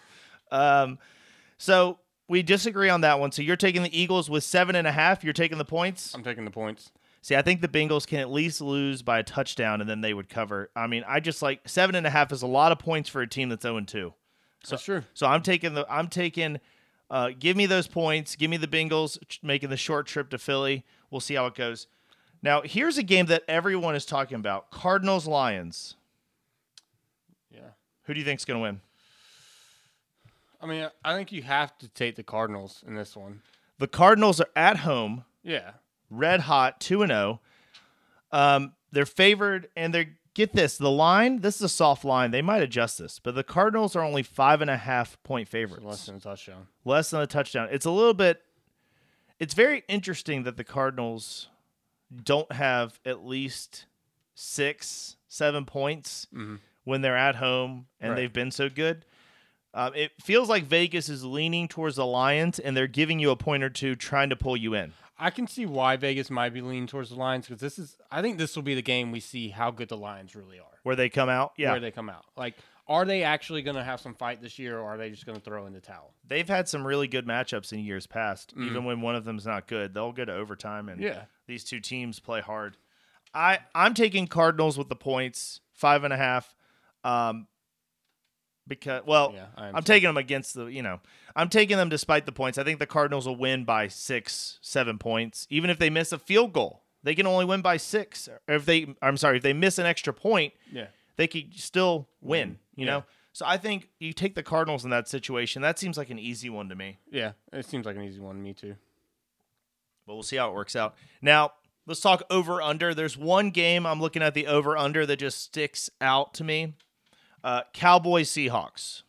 Um, 0.52 0.98
so 1.58 2.00
we 2.30 2.42
disagree 2.44 2.90
on 2.90 3.02
that 3.02 3.20
one. 3.20 3.32
So 3.32 3.42
you're 3.42 3.58
taking 3.58 3.84
the 3.84 4.00
Eagles 4.00 4.30
with 4.30 4.44
seven 4.44 4.76
and 4.76 4.88
a 4.88 4.92
half. 4.92 5.24
You're 5.24 5.34
taking 5.34 5.58
the 5.58 5.66
points. 5.66 6.14
I'm 6.14 6.24
taking 6.24 6.46
the 6.46 6.52
points. 6.52 6.92
See, 7.22 7.36
I 7.36 7.42
think 7.42 7.60
the 7.62 7.68
Bengals 7.68 8.08
can 8.08 8.20
at 8.20 8.32
least 8.32 8.62
lose 8.62 9.02
by 9.02 9.20
a 9.20 9.24
touchdown, 9.24 9.82
and 9.82 9.90
then 9.90 10.00
they 10.02 10.14
would 10.14 10.30
cover. 10.30 10.70
I 10.76 10.88
mean, 10.88 11.04
I 11.06 11.20
just 11.20 11.42
like 11.42 11.68
seven 11.68 11.96
and 11.96 12.08
a 12.08 12.10
half 12.10 12.32
is 12.32 12.44
a 12.44 12.48
lot 12.48 12.72
of 12.72 12.80
points 12.80 13.10
for 13.10 13.22
a 13.22 13.28
team 13.28 13.50
that's 13.50 13.64
zero 13.64 13.76
and 13.78 13.88
two. 13.88 14.14
That's 14.68 14.84
true. 14.84 15.04
So 15.14 15.28
I'm 15.28 15.42
taking 15.42 15.74
the 15.74 15.86
I'm 15.90 16.08
taking. 16.08 16.60
Uh, 17.12 17.32
give 17.38 17.58
me 17.58 17.66
those 17.66 17.88
points. 17.88 18.36
Give 18.36 18.50
me 18.52 18.58
the 18.58 18.68
Bengals 18.68 19.18
making 19.42 19.70
the 19.70 19.78
short 19.78 20.06
trip 20.06 20.30
to 20.30 20.38
Philly. 20.38 20.86
We'll 21.10 21.22
see 21.22 21.34
how 21.36 21.48
it 21.48 21.56
goes. 21.56 21.88
Now, 22.44 22.62
here's 22.62 22.98
a 22.98 23.04
game 23.04 23.26
that 23.28 23.44
everyone 23.48 23.96
is 23.96 24.06
talking 24.06 24.36
about: 24.36 24.70
Cardinals 24.72 25.26
Lions. 25.28 25.96
Yeah. 27.52 27.62
Who 28.04 28.14
do 28.14 28.20
you 28.20 28.26
think's 28.26 28.46
going 28.46 28.60
to 28.60 28.62
win? 28.62 28.82
I 30.62 30.66
mean, 30.68 30.90
I 31.04 31.16
think 31.16 31.32
you 31.32 31.42
have 31.44 31.78
to 31.80 31.88
take 31.88 32.16
the 32.16 32.24
Cardinals 32.24 32.84
in 32.86 32.96
this 32.96 33.16
one. 33.16 33.42
The 33.80 33.88
Cardinals 33.88 34.42
are 34.42 34.50
at 34.56 34.78
home, 34.78 35.24
Yeah. 35.42 35.72
red 36.10 36.42
hot, 36.42 36.82
two 36.82 37.02
and 37.02 37.10
zero. 37.12 37.40
Um, 38.32 38.74
they're 38.92 39.06
favored, 39.06 39.70
and 39.76 39.94
they're 39.94 40.18
get 40.40 40.54
this 40.54 40.78
the 40.78 40.90
line. 40.90 41.42
This 41.42 41.58
is 41.58 41.62
a 41.64 41.70
soft 41.70 42.06
line. 42.06 42.32
They 42.32 42.42
might 42.42 42.62
adjust 42.64 42.98
this, 42.98 43.20
but 43.20 43.36
the 43.36 43.44
Cardinals 43.44 43.96
are 43.96 44.02
only 44.04 44.24
five 44.24 44.62
and 44.62 44.70
a 44.70 44.78
half 44.78 45.22
point 45.24 45.48
favorites. 45.50 45.84
So 45.84 45.90
less 45.90 46.06
than 46.06 46.16
a 46.16 46.20
touchdown. 46.20 46.68
less 46.86 47.10
than 47.10 47.22
a 47.22 47.28
touchdown. 47.28 47.68
It's 47.72 47.86
a 47.86 47.92
little 47.92 48.14
bit. 48.14 48.42
It's 49.40 49.54
very 49.54 49.84
interesting 49.88 50.44
that 50.44 50.58
the 50.58 50.64
Cardinals 50.64 51.50
don't 52.24 52.52
have 52.52 53.00
at 53.06 53.26
least 53.26 53.86
six, 54.34 55.18
seven 55.28 55.66
points 55.66 56.28
when 56.86 57.02
they're 57.02 57.18
at 57.18 57.36
home 57.36 57.88
and 58.00 58.12
Right. 58.12 58.16
they've 58.16 58.34
been 58.34 58.52
so 58.52 58.70
good. 58.70 59.06
Um, 59.74 59.94
it 59.94 60.12
feels 60.22 60.50
like 60.50 60.64
Vegas 60.64 61.10
is 61.10 61.24
leaning 61.24 61.68
towards 61.68 61.98
the 61.98 62.06
Lions 62.06 62.58
and 62.60 62.76
they're 62.76 62.88
giving 62.88 63.20
you 63.20 63.30
a 63.30 63.36
point 63.36 63.62
or 63.64 63.70
two, 63.70 63.96
trying 63.96 64.30
to 64.32 64.36
pull 64.36 64.58
you 64.58 64.74
in. 64.74 64.94
I 65.20 65.30
can 65.32 65.48
see 65.48 65.66
why 65.66 65.98
Vegas 65.98 66.30
might 66.30 66.54
be 66.54 66.62
leaning 66.62 66.88
towards 66.88 67.10
the 67.10 67.16
Lions 67.18 67.46
because 67.48 67.62
this 67.62 67.78
is. 67.78 67.98
I 68.12 68.22
think 68.22 68.38
this 68.38 68.56
will 68.56 68.64
be 68.64 68.76
the 68.76 68.82
game 68.82 69.12
we 69.12 69.20
see 69.20 69.50
how 69.50 69.70
good 69.72 69.90
the 69.90 69.98
Lions 69.98 70.36
really 70.36 70.60
are. 70.60 70.66
Where 70.84 70.96
they 70.96 71.10
come 71.10 71.30
out, 71.30 71.54
yeah, 71.58 71.72
Where 71.72 71.80
they 71.82 71.92
come 71.92 72.10
out. 72.10 72.24
Like, 72.38 72.56
are 72.88 73.04
they 73.06 73.24
actually 73.24 73.62
going 73.62 73.76
to 73.76 73.84
have 73.84 74.00
some 74.00 74.16
fight 74.16 74.42
this 74.42 74.58
year, 74.58 74.80
or 74.80 74.84
are 74.94 74.98
they 74.98 75.10
just 75.10 75.26
going 75.26 75.38
to 75.38 75.44
throw 75.44 75.66
in 75.66 75.74
the 75.74 75.82
towel? 75.82 76.14
they've 76.28 76.48
had 76.48 76.70
some 76.70 76.86
really 76.88 77.08
good 77.08 77.26
matchups 77.28 77.74
in 77.74 77.80
years 77.80 78.08
past. 78.08 78.54
Even 78.58 78.86
when 78.86 79.02
one 79.02 79.16
of 79.16 79.26
them's 79.26 79.46
not 79.46 79.68
good, 79.68 79.94
they'll 79.94 80.12
go 80.12 80.24
to 80.26 80.34
overtime 80.34 80.88
and 80.90 81.02
Yeah. 81.02 81.24
these 81.48 81.64
two 81.64 81.80
teams 81.80 82.20
play 82.20 82.40
hard. 82.42 82.78
I 83.34 83.60
I'm 83.76 83.94
taking 83.94 84.26
Cardinals 84.28 84.78
with 84.78 84.90
the 84.90 84.96
points 84.96 85.60
five 85.74 86.04
and 86.04 86.14
a 86.14 86.18
half. 86.18 86.56
Um, 87.04 87.48
because 88.70 89.04
well, 89.06 89.34
Yeah, 89.36 89.48
I 89.58 89.68
am 89.70 89.76
too. 89.76 89.82
taking 89.82 90.08
them 90.08 90.18
against 90.18 90.54
the 90.54 90.66
you 90.68 90.82
know 90.82 91.02
I'm 91.36 91.50
taking 91.50 91.76
them 91.78 91.90
despite 91.90 92.26
the 92.26 92.32
points. 92.32 92.58
I 92.58 92.64
think 92.64 92.80
the 92.80 92.86
Cardinals 92.86 93.28
will 93.28 93.36
win 93.36 93.66
by 93.66 93.88
six, 93.90 94.60
seven 94.62 94.98
points, 94.98 95.46
even 95.50 95.70
if 95.70 95.78
they 95.80 95.90
miss 95.90 96.12
a 96.14 96.18
field 96.20 96.54
goal. 96.54 96.84
They 97.04 97.16
can 97.16 97.26
only 97.28 97.46
win 97.46 97.62
by 97.62 97.78
six. 97.78 98.28
Or 98.28 98.56
if 98.56 98.66
they, 98.66 98.94
I'm 99.02 99.16
sorry, 99.18 99.38
if 99.38 99.44
they 99.44 99.54
miss 99.54 99.78
an 99.80 99.86
extra 99.86 100.14
point, 100.14 100.54
Yeah. 100.72 100.88
they 101.16 101.28
could 101.28 101.58
still 101.58 102.10
win. 102.22 102.50
Mm-hmm. 102.50 102.80
You 102.82 102.86
Yeah. 102.88 102.92
know, 102.92 103.04
so 103.32 103.46
I 103.48 103.56
think 103.58 103.88
you 104.00 104.12
take 104.12 104.36
the 104.36 104.44
Cardinals 104.44 104.84
in 104.84 104.90
that 104.90 105.08
situation. 105.08 105.62
That 105.62 105.80
seems 105.80 105.98
like 105.98 106.10
an 106.10 106.20
easy 106.20 106.50
one 106.50 106.68
to 106.68 106.76
me. 106.76 107.00
Yeah. 107.10 107.34
It 107.54 107.66
seems 107.66 107.86
like 107.86 107.96
an 107.96 108.04
easy 108.04 108.20
one 108.20 108.36
to 108.36 108.42
me 108.42 108.54
too. 108.54 108.76
but 110.06 110.16
we'll 110.16 110.24
see 110.24 110.38
how 110.38 110.50
it 110.50 110.56
works 110.56 110.76
out. 110.76 110.96
Now, 111.22 111.54
let's 111.86 112.02
talk 112.02 112.24
over 112.32 112.62
under. 112.62 112.94
There's 112.96 113.16
one 113.16 113.52
game 113.52 113.86
I'm 113.86 114.02
looking 114.02 114.22
at 114.24 114.34
the 114.34 114.48
over 114.48 114.76
under 114.76 115.06
that 115.06 115.18
just 115.18 115.40
sticks 115.42 115.90
out 116.02 116.34
to 116.34 116.44
me. 116.44 116.74
Uh, 117.44 117.62
Cowboys 117.74 118.30
Seahawks. 118.30 119.04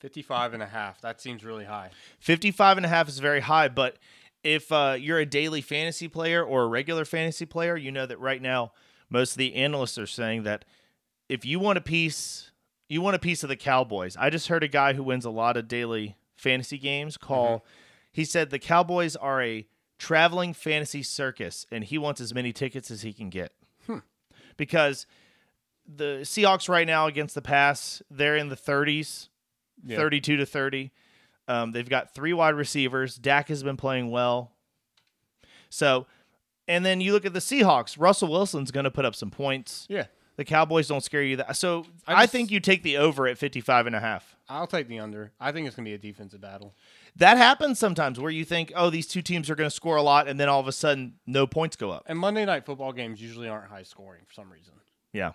55 0.00 0.54
and 0.54 0.62
a 0.62 0.66
half. 0.66 1.00
That 1.00 1.20
seems 1.20 1.44
really 1.44 1.64
high. 1.64 1.90
55 2.18 2.78
and 2.78 2.86
a 2.86 2.88
half 2.88 3.08
is 3.08 3.20
very 3.20 3.40
high, 3.40 3.68
but 3.68 3.98
if 4.42 4.72
uh, 4.72 4.96
you're 4.98 5.20
a 5.20 5.26
daily 5.26 5.60
fantasy 5.60 6.08
player 6.08 6.42
or 6.42 6.64
a 6.64 6.66
regular 6.66 7.04
fantasy 7.04 7.46
player, 7.46 7.76
you 7.76 7.92
know 7.92 8.06
that 8.06 8.18
right 8.18 8.42
now 8.42 8.72
most 9.08 9.32
of 9.32 9.38
the 9.38 9.54
analysts 9.54 9.98
are 9.98 10.06
saying 10.06 10.42
that 10.42 10.64
if 11.28 11.44
you 11.44 11.60
want 11.60 11.78
a 11.78 11.82
piece, 11.82 12.50
you 12.88 13.00
want 13.00 13.14
a 13.14 13.20
piece 13.20 13.44
of 13.44 13.48
the 13.48 13.56
Cowboys. 13.56 14.16
I 14.16 14.28
just 14.28 14.48
heard 14.48 14.64
a 14.64 14.68
guy 14.68 14.94
who 14.94 15.04
wins 15.04 15.24
a 15.24 15.30
lot 15.30 15.56
of 15.56 15.68
daily 15.68 16.16
fantasy 16.34 16.78
games 16.78 17.16
call. 17.16 17.64
He 18.10 18.24
said 18.24 18.50
the 18.50 18.58
Cowboys 18.58 19.14
are 19.14 19.40
a 19.40 19.68
traveling 19.98 20.52
fantasy 20.52 21.04
circus, 21.04 21.64
and 21.70 21.84
he 21.84 21.96
wants 21.96 22.20
as 22.20 22.34
many 22.34 22.52
tickets 22.52 22.90
as 22.90 23.02
he 23.02 23.12
can 23.12 23.30
get 23.30 23.52
because 24.56 25.06
the 25.86 26.20
Seahawks 26.22 26.68
right 26.68 26.86
now 26.86 27.06
against 27.06 27.34
the 27.34 27.42
pass, 27.42 28.02
they're 28.10 28.36
in 28.36 28.48
the 28.48 28.56
30s. 28.56 29.28
Yeah. 29.84 29.96
32 29.96 30.36
to 30.36 30.46
30. 30.46 30.92
Um, 31.48 31.72
they've 31.72 31.88
got 31.88 32.14
three 32.14 32.32
wide 32.32 32.54
receivers. 32.54 33.16
Dak 33.16 33.48
has 33.48 33.62
been 33.62 33.76
playing 33.76 34.10
well. 34.10 34.52
So, 35.70 36.06
and 36.68 36.84
then 36.84 37.00
you 37.00 37.12
look 37.12 37.24
at 37.24 37.32
the 37.32 37.40
Seahawks. 37.40 37.98
Russell 37.98 38.30
Wilson's 38.30 38.70
going 38.70 38.84
to 38.84 38.90
put 38.90 39.04
up 39.04 39.14
some 39.14 39.30
points. 39.30 39.86
Yeah. 39.88 40.06
The 40.36 40.44
Cowboys 40.44 40.88
don't 40.88 41.02
scare 41.02 41.22
you 41.22 41.36
that. 41.36 41.56
So, 41.56 41.84
I, 42.06 42.22
I 42.22 42.26
think 42.26 42.50
you 42.50 42.60
take 42.60 42.82
the 42.82 42.96
over 42.96 43.26
at 43.26 43.38
55 43.38 43.86
and 43.86 43.96
a 43.96 44.00
half. 44.00 44.36
I'll 44.48 44.66
take 44.66 44.88
the 44.88 44.98
under. 44.98 45.32
I 45.40 45.52
think 45.52 45.66
it's 45.66 45.76
going 45.76 45.84
to 45.84 45.90
be 45.90 45.94
a 45.94 45.98
defensive 45.98 46.40
battle. 46.40 46.74
That 47.16 47.36
happens 47.36 47.78
sometimes 47.78 48.18
where 48.18 48.30
you 48.30 48.44
think, 48.44 48.72
oh, 48.74 48.88
these 48.88 49.06
two 49.06 49.22
teams 49.22 49.50
are 49.50 49.54
going 49.54 49.68
to 49.68 49.74
score 49.74 49.96
a 49.96 50.02
lot, 50.02 50.28
and 50.28 50.38
then 50.38 50.48
all 50.48 50.60
of 50.60 50.68
a 50.68 50.72
sudden, 50.72 51.14
no 51.26 51.46
points 51.46 51.76
go 51.76 51.90
up. 51.90 52.04
And 52.06 52.18
Monday 52.18 52.44
night 52.44 52.64
football 52.64 52.92
games 52.92 53.20
usually 53.20 53.48
aren't 53.48 53.70
high 53.70 53.82
scoring 53.82 54.22
for 54.26 54.32
some 54.32 54.50
reason. 54.50 54.74
Yeah. 55.12 55.32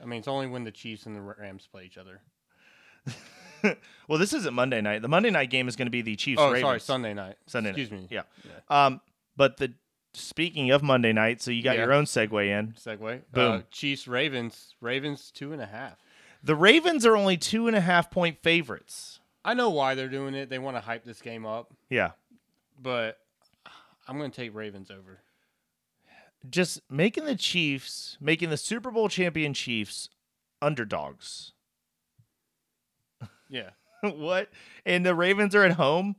I 0.00 0.04
mean, 0.04 0.18
it's 0.18 0.28
only 0.28 0.46
when 0.46 0.64
the 0.64 0.70
Chiefs 0.70 1.06
and 1.06 1.16
the 1.16 1.20
Rams 1.20 1.66
play 1.70 1.84
each 1.84 1.98
other. 1.98 2.20
Well, 4.06 4.18
this 4.18 4.32
isn't 4.32 4.54
Monday 4.54 4.80
night. 4.80 5.02
The 5.02 5.08
Monday 5.08 5.30
night 5.30 5.50
game 5.50 5.66
is 5.66 5.74
going 5.74 5.86
to 5.86 5.90
be 5.90 6.02
the 6.02 6.14
Chiefs. 6.14 6.40
Oh, 6.40 6.48
Ravens. 6.52 6.62
sorry, 6.62 6.80
Sunday 6.80 7.14
night. 7.14 7.36
Sunday 7.46 7.70
night. 7.72 7.78
Excuse 7.80 8.00
me. 8.00 8.06
Yeah. 8.10 8.22
Um, 8.68 9.00
but 9.36 9.56
the 9.56 9.72
speaking 10.14 10.70
of 10.70 10.84
Monday 10.84 11.12
night, 11.12 11.42
so 11.42 11.50
you 11.50 11.64
got 11.64 11.74
Yeah. 11.74 11.84
your 11.84 11.92
own 11.92 12.04
segue 12.04 12.46
in. 12.46 12.74
Segue. 12.74 13.22
Boom. 13.32 13.52
Uh, 13.52 13.60
Chiefs, 13.72 14.06
Ravens. 14.06 14.74
Ravens 14.80 15.32
two 15.32 15.52
and 15.52 15.60
a 15.60 15.66
half. 15.66 15.96
The 16.44 16.54
Ravens 16.54 17.04
are 17.04 17.16
only 17.16 17.36
two 17.36 17.66
and 17.66 17.74
a 17.74 17.80
half 17.80 18.08
point 18.08 18.38
favorites. 18.40 19.18
I 19.44 19.54
know 19.54 19.70
why 19.70 19.96
they're 19.96 20.06
doing 20.08 20.34
it. 20.34 20.48
They 20.48 20.60
want 20.60 20.76
to 20.76 20.80
hype 20.80 21.02
this 21.04 21.20
game 21.20 21.44
up, 21.44 21.72
Yeah. 21.90 22.12
but 22.80 23.18
I'm 24.06 24.16
going 24.18 24.30
to 24.30 24.36
take 24.36 24.54
Ravens 24.54 24.92
over. 24.92 25.18
Just 26.50 26.80
making 26.90 27.24
the 27.24 27.34
Chiefs, 27.36 28.16
making 28.20 28.50
the 28.50 28.56
Super 28.56 28.90
Bowl 28.90 29.08
champion 29.08 29.54
Chiefs 29.54 30.08
underdogs. 30.62 31.52
Yeah. 33.48 33.70
what? 34.02 34.50
And 34.84 35.04
the 35.04 35.14
Ravens 35.14 35.54
are 35.54 35.64
at 35.64 35.72
home. 35.72 36.16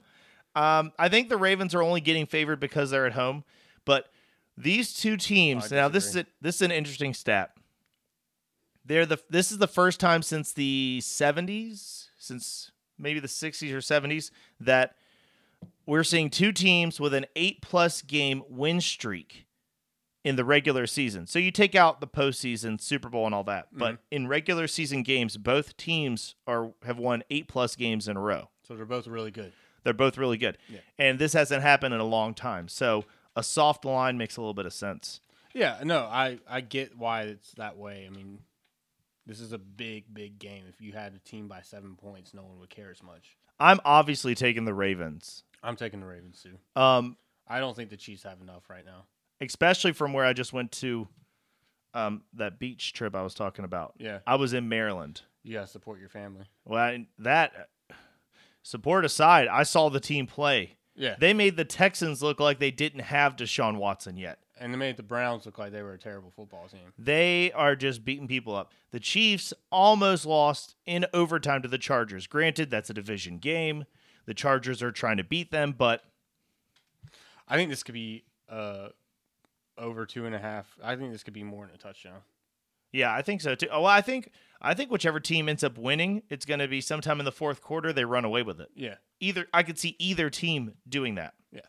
Um, 0.56 0.92
I 0.98 1.08
think 1.10 1.30
the 1.30 1.38
Ravens 1.38 1.76
are 1.76 1.84
only 1.84 2.02
getting 2.02 2.26
favored 2.26 2.60
because 2.60 2.90
they're 2.90 3.06
at 3.06 3.14
home, 3.14 3.44
but 3.86 4.10
These 4.58 4.94
two 4.94 5.18
teams. 5.18 5.72
I 5.72 5.76
now 5.76 5.88
this 5.88 6.08
is 6.08 6.16
a, 6.16 6.26
this 6.42 6.56
is 6.56 6.62
an 6.64 6.72
interesting 6.72 7.14
stat. 7.14 7.52
They're 8.84 9.06
the 9.06 9.20
this 9.30 9.52
is 9.52 9.60
the 9.60 9.68
first 9.68 10.00
time 10.00 10.24
since 10.24 10.52
the 10.54 11.00
70s, 11.04 12.08
since 12.18 12.72
maybe 12.98 13.20
the 13.20 13.28
60s 13.28 13.72
or 13.72 13.78
70s 13.78 14.32
that 14.60 14.96
we're 15.86 16.04
seeing 16.04 16.30
two 16.32 16.52
teams 16.52 17.00
with 17.00 17.14
an 17.14 17.26
8 17.36 17.62
plus 17.62 18.02
game 18.02 18.44
win 18.50 18.82
streak 18.82 19.46
in 20.28 20.36
the 20.36 20.44
regular 20.46 20.86
season. 20.88 21.26
So 21.28 21.40
you 21.40 21.52
take 21.52 21.74
out 21.76 22.02
the 22.02 22.08
postseason, 22.08 22.82
Super 22.82 23.08
Bowl 23.10 23.26
and 23.26 23.34
all 23.34 23.44
that. 23.46 23.68
But 23.72 23.94
Mm-hmm. 23.94 24.02
in 24.12 24.28
regular 24.28 24.68
season 24.68 25.04
games, 25.04 25.38
both 25.38 25.78
teams 25.78 26.36
are 26.46 26.72
have 26.86 26.98
won 27.00 27.24
8 27.30 27.48
plus 27.48 27.76
games 27.76 28.08
in 28.08 28.18
a 28.18 28.20
row. 28.22 28.50
So 28.68 28.76
they're 28.76 28.86
both 28.86 29.08
really 29.08 29.32
good. 29.32 29.54
They're 29.84 29.94
both 29.94 30.18
really 30.18 30.38
good. 30.38 30.58
Yeah. 30.68 30.80
And 31.00 31.18
this 31.20 31.32
hasn't 31.34 31.62
happened 31.62 31.94
in 31.94 32.00
a 32.02 32.06
long 32.06 32.34
time. 32.34 32.68
So 32.68 33.06
a 33.36 33.44
soft 33.44 33.86
line 33.86 34.18
makes 34.18 34.36
a 34.38 34.42
little 34.42 34.54
bit 34.54 34.66
of 34.66 34.74
sense. 34.74 35.22
Yeah, 35.54 35.80
no, 35.84 36.00
I 36.02 36.40
I 36.50 36.62
get 36.62 36.98
why 36.98 37.22
it's 37.24 37.52
that 37.54 37.78
way. 37.78 38.06
I 38.06 38.14
mean, 38.14 38.40
this 39.26 39.40
is 39.40 39.54
a 39.54 39.58
big, 39.58 40.14
big 40.14 40.40
game. 40.40 40.64
If 40.70 40.82
you 40.82 40.92
had 40.94 41.14
a 41.16 41.20
team 41.20 41.48
by 41.48 41.62
seven 41.62 41.96
points, 41.96 42.34
no 42.34 42.44
one 42.44 42.60
would 42.60 42.70
care 42.70 42.92
as 42.92 43.02
much. 43.02 43.38
I'm 43.60 43.80
obviously 43.86 44.36
taking 44.36 44.66
the 44.66 44.74
Ravens. 44.74 45.44
I'm 45.64 45.76
taking 45.76 46.00
the 46.02 46.06
Ravens 46.06 46.44
too. 46.44 46.58
Um, 46.80 47.18
I 47.48 47.60
don't 47.60 47.76
think 47.76 47.90
the 47.90 47.98
Chiefs 47.98 48.24
have 48.24 48.42
enough 48.42 48.70
right 48.70 48.86
now. 48.86 49.06
Especially 49.42 49.92
from 49.94 50.14
where 50.14 50.26
I 50.26 50.34
just 50.34 50.54
went 50.54 50.72
to 50.74 51.08
um, 51.94 52.24
that 52.34 52.60
beach 52.60 52.94
trip 52.94 53.16
I 53.16 53.22
was 53.22 53.34
talking 53.34 53.66
about. 53.66 53.94
Yeah, 53.98 54.20
I 54.28 54.36
was 54.36 54.54
in 54.54 54.70
Maryland. 54.70 55.22
you 55.44 55.54
gotta 55.54 55.68
support 55.68 56.00
your 56.00 56.10
family. 56.10 56.46
Well, 56.66 56.80
I, 56.84 57.08
that 57.20 57.70
support 58.64 59.06
aside, 59.06 59.48
I 59.48 59.64
saw 59.64 59.90
the 59.90 60.00
team 60.00 60.28
play. 60.28 60.76
Yeah, 60.96 61.16
They 61.20 61.34
made 61.34 61.58
the 61.58 61.66
Texans 61.66 62.24
look 62.24 62.40
like 62.40 62.58
they 62.60 62.72
didn't 62.72 63.02
have 63.02 63.36
Deshaun 63.36 63.78
Watson 63.78 64.18
yet. 64.18 64.40
and 64.60 64.74
they 64.74 64.78
made 64.78 64.98
the 64.98 65.04
Browns 65.04 65.46
look 65.46 65.60
like 65.60 65.72
they 65.72 65.84
were 65.84 65.94
a 65.94 65.98
terrible 66.00 66.32
football 66.36 66.68
team. 66.68 66.92
They 66.98 67.52
are 67.52 67.76
just 67.76 68.04
beating 68.04 68.28
people 68.28 68.56
up. 68.56 68.74
The 68.90 69.00
Chiefs 69.00 69.54
almost 69.72 70.26
lost 70.26 70.74
in 70.88 71.06
overtime 71.14 71.62
to 71.62 71.68
the 71.68 71.78
Chargers. 71.78 72.26
Granted, 72.26 72.72
that's 72.72 72.90
a 72.90 72.96
division 72.96 73.38
game. 73.38 73.86
The 74.26 74.34
Chargers 74.34 74.82
are 74.82 74.92
trying 74.92 75.18
to 75.18 75.24
beat 75.24 75.52
them, 75.52 75.76
but 75.78 76.04
I 77.48 77.56
think 77.58 77.70
this 77.70 77.84
could 77.84 77.94
be 77.94 78.24
uh 78.50 78.90
over 79.78 80.06
two 80.06 80.26
and 80.26 80.36
a 80.36 80.40
half. 80.40 80.78
I 80.84 80.96
think 80.96 81.12
this 81.12 81.24
could 81.24 81.34
be 81.34 81.44
more 81.44 81.66
than 81.66 81.76
a 81.76 81.78
touchdown. 81.78 82.22
yeah, 82.92 83.14
I 83.14 83.22
think 83.22 83.42
so 83.42 83.56
too. 83.56 83.68
Oh, 83.72 83.82
well, 83.82 83.92
I 83.92 84.02
think 84.02 84.32
I 84.62 84.74
think 84.74 84.92
whichever 84.92 85.20
team 85.20 85.48
ends 85.50 85.64
up 85.64 85.78
winning, 85.78 86.24
it's 86.30 86.46
going 86.46 86.60
to 86.60 86.68
be 86.68 86.82
sometime 86.82 87.20
in 87.20 87.26
the 87.26 87.32
fourth 87.32 87.62
quarter 87.62 87.94
they 87.94 88.06
run 88.06 88.26
away 88.26 88.44
with 88.44 88.60
it. 88.60 88.70
Yeah, 88.76 88.96
Either 89.20 89.46
I 89.54 89.64
could 89.64 89.78
see 89.78 89.96
either 90.00 90.30
team 90.30 90.74
doing 90.88 91.16
that. 91.16 91.34
Yeah. 91.52 91.62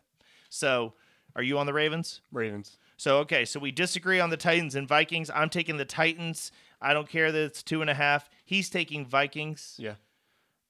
So, 0.49 0.93
are 1.35 1.43
you 1.43 1.59
on 1.59 1.65
the 1.67 1.73
Ravens? 1.73 2.21
Ravens. 2.31 2.77
So 2.97 3.19
okay, 3.19 3.45
so 3.45 3.59
we 3.59 3.71
disagree 3.71 4.19
on 4.19 4.29
the 4.29 4.37
Titans 4.37 4.75
and 4.75 4.87
Vikings. 4.87 5.29
I'm 5.33 5.49
taking 5.49 5.77
the 5.77 5.85
Titans. 5.85 6.51
I 6.81 6.93
don't 6.93 7.07
care 7.07 7.31
that 7.31 7.41
it's 7.43 7.63
two 7.63 7.81
and 7.81 7.89
a 7.89 7.93
half. 7.93 8.29
He's 8.45 8.69
taking 8.69 9.05
Vikings. 9.05 9.75
Yeah, 9.77 9.95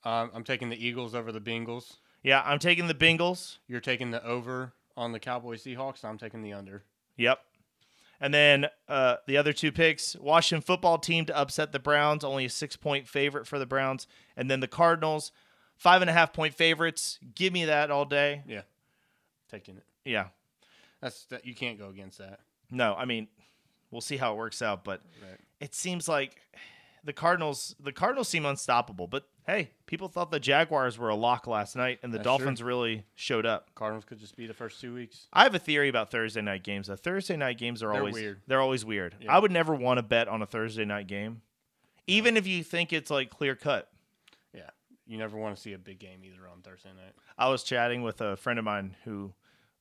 um, 0.04 0.30
I'm 0.34 0.43
taking 0.43 0.69
the 0.69 0.86
Eagles 0.86 1.15
over 1.15 1.32
the 1.32 1.41
Bengals. 1.41 1.97
Yeah, 2.21 2.41
I'm 2.45 2.60
taking 2.60 2.88
the 2.88 2.93
Bengals. 2.93 3.58
You're 3.67 3.80
taking 3.80 4.12
the 4.12 4.23
over 4.25 4.73
on 4.97 5.12
the 5.13 5.19
Cowboys 5.19 5.63
Seahawks. 5.63 6.04
I'm 6.04 6.17
taking 6.17 6.41
the 6.43 6.52
under. 6.54 6.84
Yep. 7.19 7.39
And 8.21 8.34
then 8.34 8.65
uh, 8.88 9.17
the 9.27 9.38
other 9.38 9.53
two 9.53 9.71
picks: 9.71 10.15
Washington 10.15 10.62
football 10.65 10.97
team 10.97 11.25
to 11.25 11.38
upset 11.38 11.71
the 11.71 11.79
Browns, 11.79 12.23
only 12.23 12.45
a 12.45 12.49
six-point 12.49 13.08
favorite 13.08 13.45
for 13.47 13.60
the 13.60 13.65
Browns, 13.65 14.08
and 14.36 14.49
then 14.49 14.60
the 14.60 14.67
Cardinals, 14.67 15.32
five 15.77 16.01
and 16.01 16.10
a 16.10 16.13
half 16.13 16.34
point 16.34 16.53
favorites. 16.53 17.19
Give 17.36 17.53
me 17.53 17.65
that 17.65 17.91
all 17.91 18.05
day. 18.05 18.43
Yeah, 18.47 18.62
taking 19.51 19.77
it. 19.77 19.84
Yeah. 20.03 20.27
That's 21.01 21.23
that. 21.25 21.45
You 21.45 21.55
can't 21.55 21.77
go 21.79 21.88
against 21.89 22.17
that. 22.17 22.39
No, 22.69 22.93
I 22.93 23.05
mean, 23.05 23.29
we'll 23.89 24.01
see 24.01 24.17
how 24.17 24.34
it 24.34 24.38
works 24.38 24.62
out, 24.62 24.84
but 24.84 25.01
Right. 25.21 25.39
it 25.62 25.73
seems 25.73 26.10
like 26.10 26.41
the 27.03 27.13
Cardinals 27.13 27.75
the 27.79 27.91
Cardinals 27.91 28.27
seem 28.27 28.45
unstoppable. 28.45 29.07
But 29.07 29.23
hey, 29.45 29.71
people 29.85 30.07
thought 30.07 30.31
the 30.31 30.39
Jaguars 30.39 30.97
were 30.97 31.09
a 31.09 31.15
lock 31.15 31.47
last 31.47 31.75
night, 31.75 31.99
and 32.03 32.13
the 32.13 32.17
That's 32.17 32.25
Dolphins 32.25 32.62
really 32.63 33.05
showed 33.15 33.45
up. 33.45 33.73
Cardinals 33.75 34.05
could 34.05 34.19
just 34.19 34.35
be 34.35 34.45
the 34.47 34.53
first 34.53 34.79
two 34.81 34.93
weeks. 34.93 35.27
I 35.33 35.43
have 35.43 35.55
a 35.55 35.59
theory 35.59 35.89
about 35.89 36.12
Thursday 36.12 36.41
night 36.41 36.63
games. 36.63 36.88
The 36.88 36.97
Thursday 36.97 37.38
night 37.38 37.57
games 37.57 37.81
are 37.83 37.88
They're 37.91 37.99
always 37.99 38.13
weird. 38.13 38.41
They're 38.47 38.62
always 38.62 38.85
weird. 38.85 39.15
Yeah. 39.21 39.35
I 39.35 39.39
would 39.39 39.51
never 39.51 39.73
want 39.75 39.97
to 39.97 40.03
bet 40.03 40.27
on 40.27 40.41
a 40.41 40.45
Thursday 40.45 40.85
night 40.85 41.07
game, 41.07 41.41
even 42.07 42.38
if 42.38 42.45
you 42.47 42.63
think 42.63 42.91
it's 42.93 43.09
like 43.12 43.29
clear 43.29 43.55
cut. 43.55 43.89
Yeah, 44.53 44.69
you 45.07 45.17
never 45.17 45.38
want 45.38 45.55
to 45.55 45.62
see 45.62 45.73
a 45.73 45.77
big 45.79 45.99
game 45.99 46.23
either 46.23 46.47
on 46.47 46.62
Thursday 46.62 46.89
night. 46.89 47.13
I 47.38 47.49
was 47.49 47.63
chatting 47.63 48.01
with 48.03 48.21
a 48.21 48.35
friend 48.35 48.59
of 48.59 48.65
mine 48.65 48.95
who 49.05 49.33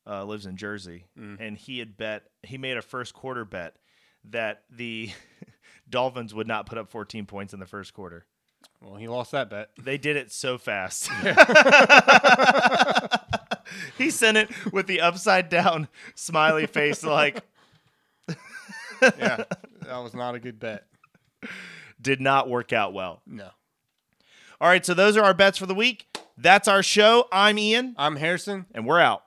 uh, 0.07 0.25
lives 0.25 0.47
in 0.47 0.57
Jersey, 0.57 1.05
Mm. 1.19 1.37
and 1.41 1.59
he 1.59 1.79
had 1.81 1.97
bet 1.97 2.25
he 2.43 2.57
made 2.57 2.77
a 2.79 2.83
first 2.83 3.13
quarter 3.13 3.45
bet 3.45 3.77
that 4.25 4.63
the 4.71 5.11
Dolphins 5.89 6.35
would 6.35 6.47
not 6.47 6.67
put 6.67 6.79
up 6.79 6.91
14 6.91 7.27
points 7.27 7.55
in 7.55 7.61
the 7.61 7.67
first 7.67 7.95
quarter. 7.95 8.27
Well, 8.81 8.97
he 8.97 9.09
lost 9.09 9.33
that 9.33 9.51
bet. 9.51 9.71
They 9.81 9.99
did 9.99 10.17
it 10.17 10.31
so 10.33 10.59
fast. 10.59 11.09
he 13.99 14.11
sent 14.11 14.37
it 14.37 14.51
with 14.73 14.87
the 14.87 15.01
upside 15.01 15.49
down 15.49 15.89
smiley 16.15 16.67
face, 16.67 17.05
like 17.05 17.43
Yeah, 19.03 19.45
that 19.83 19.99
was 19.99 20.15
not 20.15 20.35
a 20.35 20.41
good 20.41 20.59
bet. 20.59 20.85
did 22.01 22.21
not 22.21 22.49
work 22.49 22.73
out 22.73 22.93
well. 22.93 23.23
No. 23.27 23.51
All 24.61 24.69
right, 24.69 24.85
so 24.85 24.95
those 24.95 25.17
are 25.17 25.23
our 25.23 25.35
bets 25.35 25.59
for 25.59 25.67
the 25.67 25.75
week. 25.75 26.07
That's 26.37 26.69
our 26.69 26.83
show. 26.83 27.27
I'm 27.33 27.59
Ian, 27.59 27.95
I'm 27.97 28.17
Harrison. 28.17 28.67
and 28.75 28.87
we're 28.87 29.01
out. 29.01 29.23